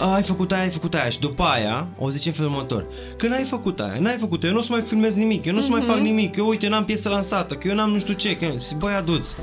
A, 0.00 0.12
ai 0.14 0.22
făcut 0.22 0.52
aia, 0.52 0.62
ai 0.62 0.70
făcut 0.70 0.94
aia 0.94 1.08
și 1.10 1.18
după 1.20 1.42
aia 1.42 1.88
o 1.98 2.10
zice 2.10 2.28
în 2.28 2.34
felul 2.34 2.50
următor 2.50 2.86
că 3.16 3.26
n-ai 3.28 3.42
făcut 3.44 3.80
aia, 3.80 3.96
n-ai 4.00 4.16
făcut 4.16 4.44
eu 4.44 4.52
nu 4.52 4.58
o 4.58 4.62
să 4.62 4.68
mai 4.70 4.80
filmez 4.80 5.14
nimic, 5.14 5.44
eu 5.44 5.52
nu 5.52 5.58
o 5.58 5.62
să 5.62 5.70
mai 5.70 5.80
fac 5.82 5.98
nimic, 5.98 6.36
eu 6.36 6.48
uite 6.48 6.68
n-am 6.68 6.84
piesă 6.84 7.08
lansată, 7.08 7.54
că 7.54 7.68
eu 7.68 7.74
n-am 7.74 7.90
nu 7.90 7.98
știu 7.98 8.14
ce, 8.14 8.36
că 8.36 8.44
și 8.46 8.74
băi 8.78 8.92
aduți 8.94 9.34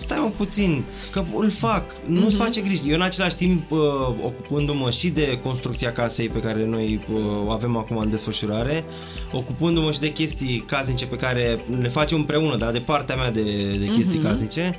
Stai 0.00 0.18
mă 0.20 0.30
puțin, 0.36 0.84
că 1.12 1.24
îl 1.36 1.50
fac, 1.50 1.82
nu-ți 2.06 2.36
face 2.36 2.60
griji. 2.60 2.88
Eu 2.88 2.94
în 2.94 3.02
același 3.02 3.36
timp, 3.36 3.70
uh, 3.70 3.78
ocupându-mă 4.22 4.90
și 4.90 5.08
de 5.08 5.38
construcția 5.42 5.92
casei 5.92 6.28
pe 6.28 6.38
care 6.38 6.66
noi 6.66 7.00
uh, 7.14 7.20
o 7.46 7.50
avem 7.50 7.76
acum 7.76 7.96
în 7.96 8.10
desfășurare, 8.10 8.84
ocupându-mă 9.32 9.92
și 9.92 10.00
de 10.00 10.12
chestii 10.12 10.64
casnice 10.66 11.06
pe 11.06 11.16
care 11.16 11.64
le 11.80 11.88
facem 11.88 12.18
împreună, 12.18 12.56
dar 12.56 12.72
de 12.72 12.78
partea 12.78 13.16
mea 13.16 13.30
de, 13.30 13.42
de 13.78 13.86
chestii 13.94 14.18
casnice, 14.18 14.78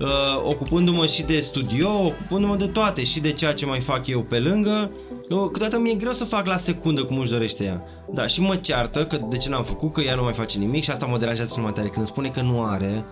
uh, 0.00 0.06
ocupându-mă 0.44 1.06
și 1.06 1.22
de 1.22 1.40
studio, 1.40 2.04
ocupându-mă 2.04 2.56
de 2.56 2.66
toate 2.66 3.04
și 3.04 3.20
de 3.20 3.32
ceea 3.32 3.52
ce 3.52 3.66
mai 3.66 3.80
fac 3.80 4.06
eu 4.06 4.20
pe 4.20 4.38
lângă. 4.38 4.90
Uh, 5.30 5.48
Câteodată 5.52 5.78
mi-e 5.78 5.94
greu 5.94 6.12
să 6.12 6.24
fac 6.24 6.46
la 6.46 6.56
secundă 6.56 7.04
cum 7.04 7.18
își 7.18 7.30
dorește 7.30 7.64
ea. 7.64 7.84
Da, 8.12 8.26
și 8.26 8.40
mă 8.40 8.56
ceartă 8.56 9.04
că 9.04 9.18
de 9.30 9.36
ce 9.36 9.48
n-am 9.48 9.64
făcut, 9.64 9.92
că 9.92 10.00
ea 10.00 10.14
nu 10.14 10.22
mai 10.22 10.32
face 10.32 10.58
nimic 10.58 10.82
și 10.82 10.90
asta 10.90 11.06
mă 11.06 11.18
deranjează 11.18 11.52
cel 11.54 11.62
mai 11.62 11.72
tare. 11.72 11.86
Când 11.86 11.98
îmi 11.98 12.06
spune 12.06 12.28
că 12.28 12.40
nu 12.40 12.62
are 12.62 13.04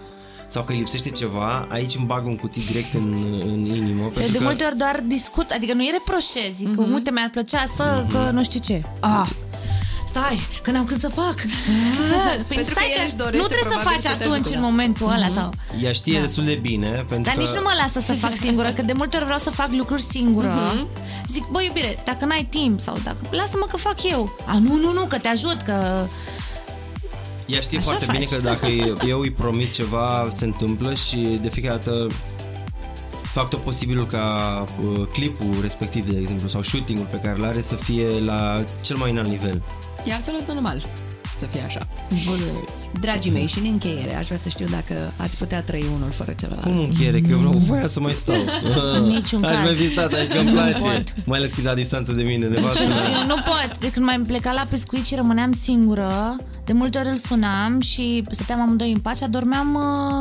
sau 0.53 0.63
că 0.63 0.73
îi 0.73 0.79
lipsește 0.79 1.11
ceva, 1.11 1.67
aici 1.71 1.95
îmi 1.95 2.07
bag 2.07 2.27
un 2.27 2.37
cuțit 2.37 2.67
direct 2.67 2.95
în, 2.95 3.17
în 3.41 3.65
inimă. 3.65 4.03
Eu 4.03 4.09
Pentru 4.09 4.33
de 4.33 4.39
că... 4.39 4.45
multe 4.45 4.65
ori 4.65 4.77
doar 4.77 5.03
discut, 5.07 5.51
adică 5.51 5.73
nu-i 5.73 5.91
reproșez, 5.93 6.55
zic 6.57 6.75
că 6.75 6.83
uite, 6.93 7.11
mi-ar 7.11 7.31
plăcea 7.31 7.65
să, 7.77 8.05
că 8.11 8.31
nu 8.33 8.43
știu 8.43 8.61
ce. 8.61 8.83
Ah, 9.01 9.29
stai, 10.07 10.41
că 10.63 10.71
n-am 10.71 10.85
când 10.85 11.01
să 11.01 11.09
fac. 11.09 11.35
Păi 12.49 12.57
Pentru 12.57 12.75
că 12.75 12.81
stai 12.81 12.91
el 12.91 12.99
că 12.99 13.05
își 13.07 13.17
dorește 13.17 13.43
nu 13.43 13.47
trebuie 13.53 13.73
să 13.73 13.79
probabil 13.79 13.93
faci 13.93 14.03
să 14.11 14.17
te 14.17 14.25
atunci 14.25 14.41
ajute, 14.45 14.55
în 14.57 14.61
da. 14.61 14.67
momentul 14.69 15.07
ăla 15.17 15.29
sau... 15.29 15.53
Ea 15.83 15.93
știe 15.93 16.17
Da. 16.19 16.25
destul 16.27 16.45
de 16.45 16.59
bine, 16.69 16.89
pentru 17.09 17.27
Dar 17.29 17.35
că... 17.35 17.41
nici 17.41 17.55
nu 17.59 17.63
mă 17.69 17.75
lasă 17.83 18.01
să 18.01 18.13
fac 18.13 18.35
singură, 18.45 18.69
că 18.73 18.83
de 18.83 18.93
multe 18.93 19.17
ori 19.17 19.25
vreau 19.25 19.41
să 19.47 19.51
fac 19.51 19.69
lucruri 19.73 20.03
singură. 20.03 20.53
Zic, 21.29 21.45
băi 21.51 21.65
iubire, 21.67 22.03
dacă 22.05 22.25
n-ai 22.25 22.47
timp 22.51 22.81
sau 22.81 22.97
dacă... 23.05 23.21
Lasă-mă 23.31 23.67
că 23.71 23.77
fac 23.77 23.99
eu. 24.15 24.23
A, 24.47 24.59
nu, 24.59 24.77
nu, 24.77 24.93
nu, 24.93 25.05
că 25.05 25.19
te 25.19 25.29
ajut, 25.29 25.63
că... 25.63 26.07
Ea 27.47 27.61
știe 27.61 27.79
Așa 27.79 27.87
foarte 27.87 28.05
faci. 28.05 28.15
bine 28.15 28.29
că 28.31 28.41
dacă 28.43 28.67
eu 29.07 29.21
îi 29.21 29.31
promit 29.31 29.73
ceva, 29.73 30.29
se 30.31 30.45
întâmplă 30.45 30.95
și 30.95 31.17
de 31.43 31.49
fiecare 31.49 31.77
dată 31.85 32.07
fac 33.23 33.49
tot 33.49 33.61
posibilul 33.61 34.07
ca 34.07 34.65
uh, 34.91 35.07
clipul 35.13 35.57
respectiv, 35.61 36.11
de 36.11 36.19
exemplu, 36.19 36.49
sau 36.49 36.63
shootingul 36.63 37.07
pe 37.11 37.17
care 37.17 37.39
îl 37.39 37.45
are 37.45 37.61
să 37.61 37.75
fie 37.75 38.07
la 38.25 38.65
cel 38.81 38.97
mai 38.97 39.11
înalt 39.11 39.29
nivel. 39.29 39.63
E 40.05 40.15
absolut 40.15 40.49
normal 40.49 40.87
să 41.43 41.49
fie 41.51 41.63
așa. 41.67 41.87
Bun. 42.27 42.39
Dragii 43.01 43.31
mei, 43.31 43.47
și 43.47 43.59
în 43.59 43.65
încheiere, 43.71 44.17
aș 44.17 44.25
vrea 44.27 44.39
să 44.39 44.49
știu 44.49 44.67
dacă 44.71 45.13
ați 45.17 45.39
putea 45.39 45.63
trăi 45.63 45.85
unul 45.97 46.11
fără 46.11 46.33
celălalt. 46.41 46.63
Cum 46.67 46.79
încheiere? 46.79 47.21
Că 47.21 47.29
eu 47.31 47.37
vreau 47.39 47.53
voia 47.53 47.87
să 47.87 48.01
mai 48.01 48.13
stau. 48.13 48.35
În 48.99 49.05
niciun 49.07 49.45
Aș 49.45 49.55
caz. 49.55 49.63
mai 49.65 49.75
fi 49.75 49.87
stat 49.89 50.13
aici, 50.13 50.31
că 50.31 50.39
îmi 50.39 50.51
place. 50.51 50.73
pot. 50.79 51.15
Mai 51.25 51.39
ales 51.39 51.51
că 51.51 51.57
e 51.61 51.65
la 51.65 51.75
distanță 51.75 52.13
de 52.13 52.23
mine, 52.23 52.47
nevastă 52.47 52.83
mea. 52.87 52.97
Eu 53.21 53.27
nu 53.27 53.35
pot. 53.35 53.79
De 53.81 53.91
când 53.91 54.07
m-am 54.07 54.25
plecat 54.25 54.55
la 54.55 54.67
pescuit 54.71 55.05
și 55.07 55.15
rămâneam 55.15 55.53
singură, 55.53 56.37
de 56.65 56.73
multe 56.73 56.99
ori 56.99 57.09
îl 57.09 57.17
sunam 57.17 57.81
și 57.81 58.25
stăteam 58.31 58.61
amândoi 58.61 58.93
în 58.93 58.99
pace, 58.99 59.27
dormeam 59.27 59.75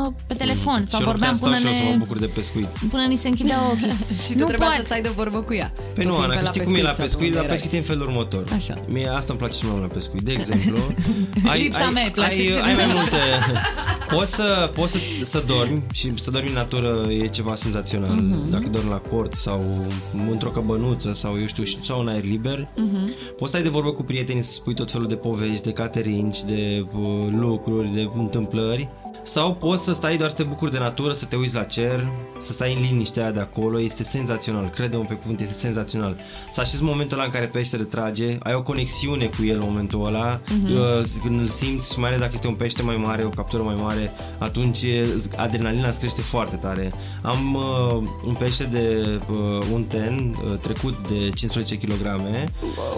uh, 0.06 0.12
pe 0.26 0.34
telefon 0.34 0.84
sau 0.88 0.88
și 0.88 0.94
eu 0.94 1.00
nu 1.00 1.10
vorbeam 1.10 1.34
stau 1.36 1.48
până 1.48 1.60
și 1.60 1.66
eu 1.66 1.72
să 1.72 1.82
mă 1.84 1.90
ne, 1.90 1.96
bucur 1.96 2.18
de 2.18 2.26
pescuit. 2.26 2.66
până 2.90 3.02
ni 3.04 3.16
se 3.16 3.28
închidea 3.28 3.56
ochii. 3.72 3.92
Și 4.24 4.32
tu 4.32 4.38
nu 4.38 4.46
trebuia 4.46 4.68
pot. 4.68 4.76
să 4.76 4.82
stai 4.82 5.00
de 5.00 5.12
vorbă 5.16 5.38
cu 5.42 5.54
ea. 5.54 5.72
Păi 5.94 6.02
Tu 6.02 6.08
nu, 6.08 6.14
fiind 6.14 6.30
Ana, 6.30 6.32
pe 6.32 6.38
că 6.38 6.44
la 6.44 6.50
știi 6.50 6.62
cum 6.62 6.74
e 6.74 6.82
la 6.82 6.92
sau 6.92 7.04
pescuit, 7.04 7.26
unde 7.26 7.38
la 7.38 7.44
erai. 7.44 7.54
pescuit 7.56 7.72
e 7.72 7.76
în 7.76 7.82
felul 7.82 8.02
următor. 8.08 8.44
Așa. 8.56 8.74
Mie 8.88 9.08
asta 9.08 9.26
îmi 9.32 9.38
place 9.38 9.56
și 9.58 9.64
mai 9.64 9.72
mult 9.76 9.86
la 9.88 9.92
pescuit. 9.94 10.22
De 10.22 10.32
exemplu, 10.38 10.78
Lipsa 11.54 11.90
mea 11.90 12.04
îi 12.04 12.10
place 12.10 12.40
ai, 12.40 12.48
cel 12.48 12.62
ai 12.62 12.74
mai 12.74 12.86
mai 12.86 12.94
multe... 12.94 13.16
Poți 14.14 14.34
să, 14.34 14.70
poți 14.74 14.92
să, 14.92 14.98
să 15.22 15.44
dormi 15.46 15.82
și 15.92 16.12
să 16.14 16.30
dormi 16.30 16.48
în 16.48 16.54
natură 16.54 17.06
e 17.10 17.26
ceva 17.26 17.54
senzațional. 17.54 18.10
Mhm. 18.10 18.50
Dacă 18.50 18.68
dormi 18.70 18.90
la 18.90 18.96
cort 18.96 19.34
sau 19.34 19.84
într-o 20.30 20.48
căbănuță 20.48 21.12
sau 21.12 21.38
eu 21.40 21.46
știu, 21.46 21.64
sau 21.64 22.00
în 22.00 22.08
aer 22.08 22.24
liber. 22.24 22.68
Mhm. 22.76 23.12
Poți 23.38 23.50
să 23.50 23.56
ai 23.56 23.62
de 23.62 23.68
vorbă 23.68 23.92
cu 23.92 24.02
prietenii, 24.02 24.42
să 24.42 24.52
spui 24.52 24.74
tot 24.74 24.90
felul 24.90 25.06
de 25.06 25.14
povești, 25.14 25.62
de 25.62 25.72
caterinci, 25.72 26.42
de 26.42 26.86
uh, 26.92 27.28
lucruri, 27.30 27.94
de 27.94 28.08
întâmplări. 28.16 28.88
Sau 29.24 29.54
poți 29.54 29.84
să 29.84 29.92
stai 29.92 30.16
doar 30.16 30.30
să 30.30 30.36
te 30.36 30.42
bucuri 30.42 30.70
de 30.70 30.78
natură, 30.78 31.12
să 31.12 31.24
te 31.24 31.36
uiți 31.36 31.54
la 31.54 31.62
cer, 31.62 32.08
să 32.38 32.52
stai 32.52 32.74
în 32.74 32.80
liniștea 32.82 33.22
aia 33.22 33.32
de 33.32 33.40
acolo, 33.40 33.80
este 33.80 34.02
senzațional, 34.02 34.68
crede-mă 34.68 35.04
pe 35.08 35.14
cuvânt, 35.14 35.40
este 35.40 35.52
senzațional. 35.52 36.16
Să 36.52 36.60
așezi 36.60 36.82
momentul 36.82 37.16
ăla 37.16 37.26
în 37.26 37.32
care 37.32 37.46
peștele 37.46 37.82
trage, 37.82 38.36
ai 38.42 38.54
o 38.54 38.62
conexiune 38.62 39.24
cu 39.24 39.44
el 39.44 39.56
în 39.56 39.62
momentul 39.64 40.06
ăla, 40.06 40.40
uh, 40.64 41.04
când 41.22 41.40
îl 41.40 41.46
simți 41.46 41.92
și 41.92 41.98
mai 41.98 42.08
ales 42.08 42.20
dacă 42.20 42.30
este 42.34 42.46
un 42.46 42.54
pește 42.54 42.82
mai 42.82 42.96
mare, 42.96 43.24
o 43.24 43.28
captură 43.28 43.62
mai 43.62 43.74
mare, 43.74 44.12
atunci 44.38 44.82
e- 44.82 45.06
adrenalina 45.36 45.88
îți 45.88 45.98
crește 45.98 46.20
foarte 46.20 46.56
tare. 46.56 46.92
Am 47.22 47.54
uh, 47.54 48.08
un 48.26 48.34
pește 48.34 48.64
de 48.64 49.06
uh, 49.30 49.64
un 49.72 49.84
ten 49.84 50.36
uh, 50.44 50.58
trecut 50.58 51.08
de 51.08 51.30
15 51.34 51.76
kg 51.76 52.20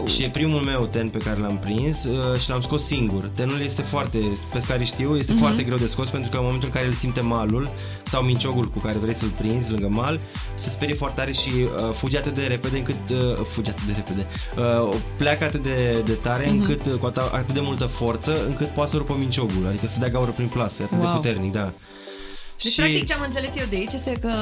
și 0.07 0.23
e 0.23 0.29
primul 0.29 0.61
meu 0.61 0.87
ten 0.87 1.09
pe 1.09 1.19
care 1.19 1.41
l-am 1.41 1.59
prins 1.59 2.05
uh, 2.05 2.39
și 2.39 2.51
l-am 2.51 2.61
scos 2.61 2.85
singur. 2.85 3.31
Tenul 3.35 3.61
este 3.61 3.83
foarte, 3.83 4.19
pescarii 4.53 4.87
știu, 4.87 5.17
este 5.17 5.33
foarte 5.33 5.63
greu 5.63 5.77
de 5.77 5.87
scos 5.87 6.13
pentru 6.15 6.31
că 6.31 6.37
în 6.37 6.45
momentul 6.45 6.69
în 6.69 6.75
care 6.75 6.87
îl 6.87 6.93
simte 6.93 7.21
malul 7.21 7.65
sau 8.03 8.23
minciogul 8.23 8.67
cu 8.71 8.79
care 8.79 8.99
vrei 8.99 9.15
să-l 9.15 9.33
prinzi 9.41 9.71
lângă 9.71 9.89
mal, 9.89 10.21
se 10.55 10.69
sperie 10.69 10.95
foarte 10.95 11.21
tare 11.21 11.33
și 11.33 11.49
uh, 11.55 11.95
fuge 11.95 12.17
atât 12.19 12.35
de 12.35 12.45
repede 12.47 12.77
încât 12.79 13.09
uh, 13.11 13.19
fuge 13.49 13.71
atât 13.71 13.85
de 13.85 13.93
repede. 13.97 14.27
Uh, 14.57 14.95
pleacă 15.17 15.45
atât 15.45 15.63
de, 15.63 16.03
de 16.05 16.13
tare 16.13 16.49
încât 16.49 16.87
uh, 16.87 16.95
cu 17.01 17.07
atât, 17.07 17.23
atât 17.33 17.55
de 17.55 17.61
multă 17.63 17.85
forță 17.87 18.33
încât 18.47 18.69
poate 18.69 18.91
să 18.91 18.97
rupă 18.97 19.15
minciogul, 19.19 19.67
adică 19.69 19.87
să 19.87 19.99
dea 19.99 20.09
gaură 20.09 20.31
prin 20.31 20.49
plasă, 20.49 20.83
e 20.83 20.85
atât 20.85 20.99
Wow. 20.99 21.11
de 21.11 21.17
puternic, 21.17 21.53
da. 21.53 21.73
Deci, 22.63 22.77
practic, 22.77 23.07
ce 23.07 23.15
am 23.15 23.23
înțeles 23.25 23.57
eu 23.57 23.65
de 23.71 23.77
aici 23.77 23.93
este 23.93 24.13
că 24.21 24.33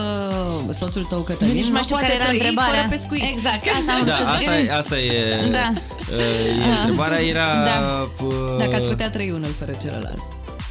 soțul 0.70 1.02
tău, 1.02 1.18
Eu 1.18 1.24
Cătălin, 1.24 1.54
nici 1.54 1.64
nu 1.64 1.72
mai 1.72 1.82
știu 1.82 1.96
poate 1.96 2.10
care 2.12 2.18
era 2.20 2.28
trăi 2.28 2.38
întrebarea. 2.38 2.74
fără 2.74 2.86
pescuit. 2.94 3.22
Exact, 3.34 3.62
asta 3.76 3.92
am 3.92 4.04
Da, 4.04 4.12
vrut 4.14 4.14
să 4.20 4.24
zic. 4.38 4.48
asta 4.48 4.58
e, 4.58 4.72
asta 4.82 4.96
e, 4.98 5.48
Da. 5.58 5.66
uh, 5.72 6.66
e 6.66 6.70
întrebarea 6.80 7.20
era... 7.34 7.48
Da. 7.64 7.78
uh, 8.24 8.56
Dacă 8.58 8.74
ați 8.74 8.86
putea 8.86 9.10
trăi 9.10 9.30
unul 9.30 9.52
fără 9.58 9.72
celălalt. 9.82 10.22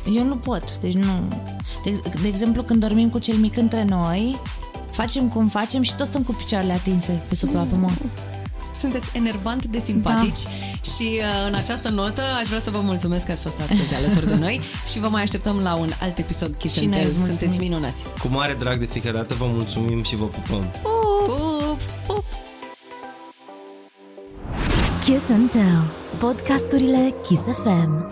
Eu 0.05 0.23
nu 0.23 0.35
pot, 0.35 0.77
deci 0.77 0.93
nu. 0.93 1.27
De, 1.83 1.99
de 2.21 2.27
exemplu, 2.27 2.63
când 2.63 2.79
dormim 2.81 3.09
cu 3.09 3.19
cel 3.19 3.35
mic 3.35 3.57
între 3.57 3.83
noi, 3.83 4.39
facem 4.91 5.27
cum 5.27 5.47
facem 5.47 5.81
și 5.81 5.95
toți 5.95 6.09
stăm 6.09 6.23
cu 6.23 6.31
picioarele 6.33 6.73
atinse 6.73 7.21
pe 7.27 7.35
sub 7.35 7.55
apă, 7.55 7.75
mă. 7.75 7.89
Sunteți 8.79 9.09
enervant 9.13 9.65
de 9.65 9.79
simpatici 9.79 10.37
și 10.95 11.03
uh, 11.19 11.47
în 11.47 11.53
această 11.53 11.89
notă 11.89 12.21
aș 12.41 12.47
vrea 12.47 12.59
să 12.59 12.69
vă 12.69 12.79
mulțumesc 12.83 13.25
că 13.25 13.31
ați 13.31 13.41
fost 13.41 13.59
astăzi 13.59 13.95
alături 13.95 14.27
de 14.27 14.35
noi 14.35 14.61
și 14.91 14.99
vă 14.99 15.07
mai 15.07 15.21
așteptăm 15.21 15.57
la 15.57 15.75
un 15.75 15.89
alt 16.01 16.17
episod 16.17 16.55
Kiss 16.55 16.73
Și 16.75 16.79
and 16.83 16.89
noi 16.89 16.99
Tell. 16.99 17.09
îți 17.11 17.17
mulțumim. 17.19 17.39
Sunteți 17.39 17.69
minunați! 17.69 18.05
Cu 18.19 18.27
mare 18.27 18.53
drag 18.59 18.79
de 18.79 18.85
fiecare 18.85 19.17
dată 19.17 19.33
vă 19.33 19.45
mulțumim 19.45 20.03
și 20.03 20.15
vă 20.15 20.25
pupăm. 20.25 20.63
Pup! 20.81 21.79
Pup! 22.07 22.23
Kiss 25.03 25.29
and 25.29 25.51
Tell. 25.51 25.83
Podcasturile 26.19 27.13
Kiss 27.23 27.41
FM. 27.63 28.05